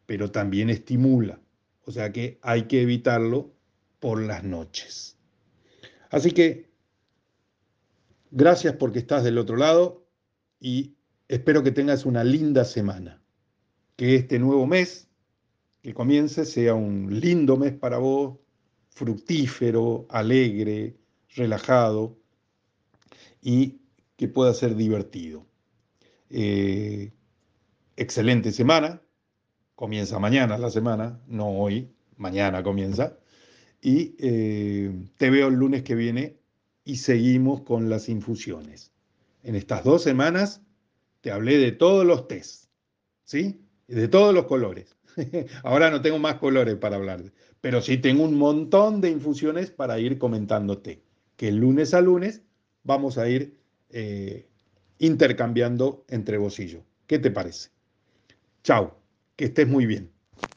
pero 0.05 0.31
también 0.31 0.69
estimula. 0.69 1.39
O 1.85 1.91
sea 1.91 2.11
que 2.11 2.39
hay 2.41 2.63
que 2.63 2.81
evitarlo 2.81 3.53
por 3.99 4.21
las 4.21 4.43
noches. 4.43 5.15
Así 6.09 6.31
que 6.31 6.69
gracias 8.31 8.75
porque 8.75 8.99
estás 8.99 9.23
del 9.23 9.37
otro 9.37 9.55
lado 9.55 10.05
y 10.59 10.95
espero 11.27 11.63
que 11.63 11.71
tengas 11.71 12.05
una 12.05 12.23
linda 12.23 12.65
semana. 12.65 13.21
Que 13.97 14.15
este 14.15 14.39
nuevo 14.39 14.65
mes 14.65 15.07
que 15.81 15.93
comience 15.93 16.45
sea 16.45 16.73
un 16.75 17.19
lindo 17.19 17.57
mes 17.57 17.73
para 17.73 17.97
vos, 17.97 18.37
fructífero, 18.89 20.05
alegre, 20.09 20.97
relajado 21.35 22.17
y 23.41 23.79
que 24.15 24.27
pueda 24.27 24.53
ser 24.53 24.75
divertido. 24.75 25.45
Eh, 26.29 27.11
excelente 27.95 28.51
semana. 28.51 29.01
Comienza 29.75 30.19
mañana 30.19 30.57
la 30.57 30.71
semana, 30.71 31.21
no 31.27 31.49
hoy, 31.49 31.93
mañana 32.17 32.63
comienza. 32.63 33.17
Y 33.81 34.15
eh, 34.19 34.91
te 35.17 35.29
veo 35.29 35.49
el 35.49 35.55
lunes 35.55 35.83
que 35.83 35.95
viene 35.95 36.37
y 36.83 36.97
seguimos 36.97 37.61
con 37.61 37.89
las 37.89 38.09
infusiones. 38.09 38.91
En 39.43 39.55
estas 39.55 39.83
dos 39.83 40.01
semanas 40.01 40.61
te 41.21 41.31
hablé 41.31 41.57
de 41.57 41.71
todos 41.71 42.05
los 42.05 42.27
test, 42.27 42.65
¿sí? 43.23 43.66
De 43.88 44.07
todos 44.07 44.33
los 44.33 44.45
colores. 44.45 44.95
Ahora 45.63 45.89
no 45.89 46.01
tengo 46.01 46.19
más 46.19 46.35
colores 46.35 46.75
para 46.75 46.97
hablar, 46.97 47.31
pero 47.61 47.81
sí 47.81 47.97
tengo 47.97 48.23
un 48.23 48.35
montón 48.35 49.01
de 49.01 49.09
infusiones 49.09 49.71
para 49.71 49.99
ir 49.99 50.17
comentándote. 50.17 51.01
Que 51.35 51.51
lunes 51.51 51.93
a 51.93 52.01
lunes 52.01 52.41
vamos 52.83 53.17
a 53.17 53.29
ir 53.29 53.57
eh, 53.89 54.47
intercambiando 54.99 56.05
entre 56.09 56.38
vos 56.38 56.59
y 56.59 56.67
yo. 56.67 56.83
¿Qué 57.07 57.19
te 57.19 57.31
parece? 57.31 57.69
Chao, 58.63 58.99
que 59.35 59.45
estés 59.45 59.67
muy 59.67 59.85
bien. 59.85 60.11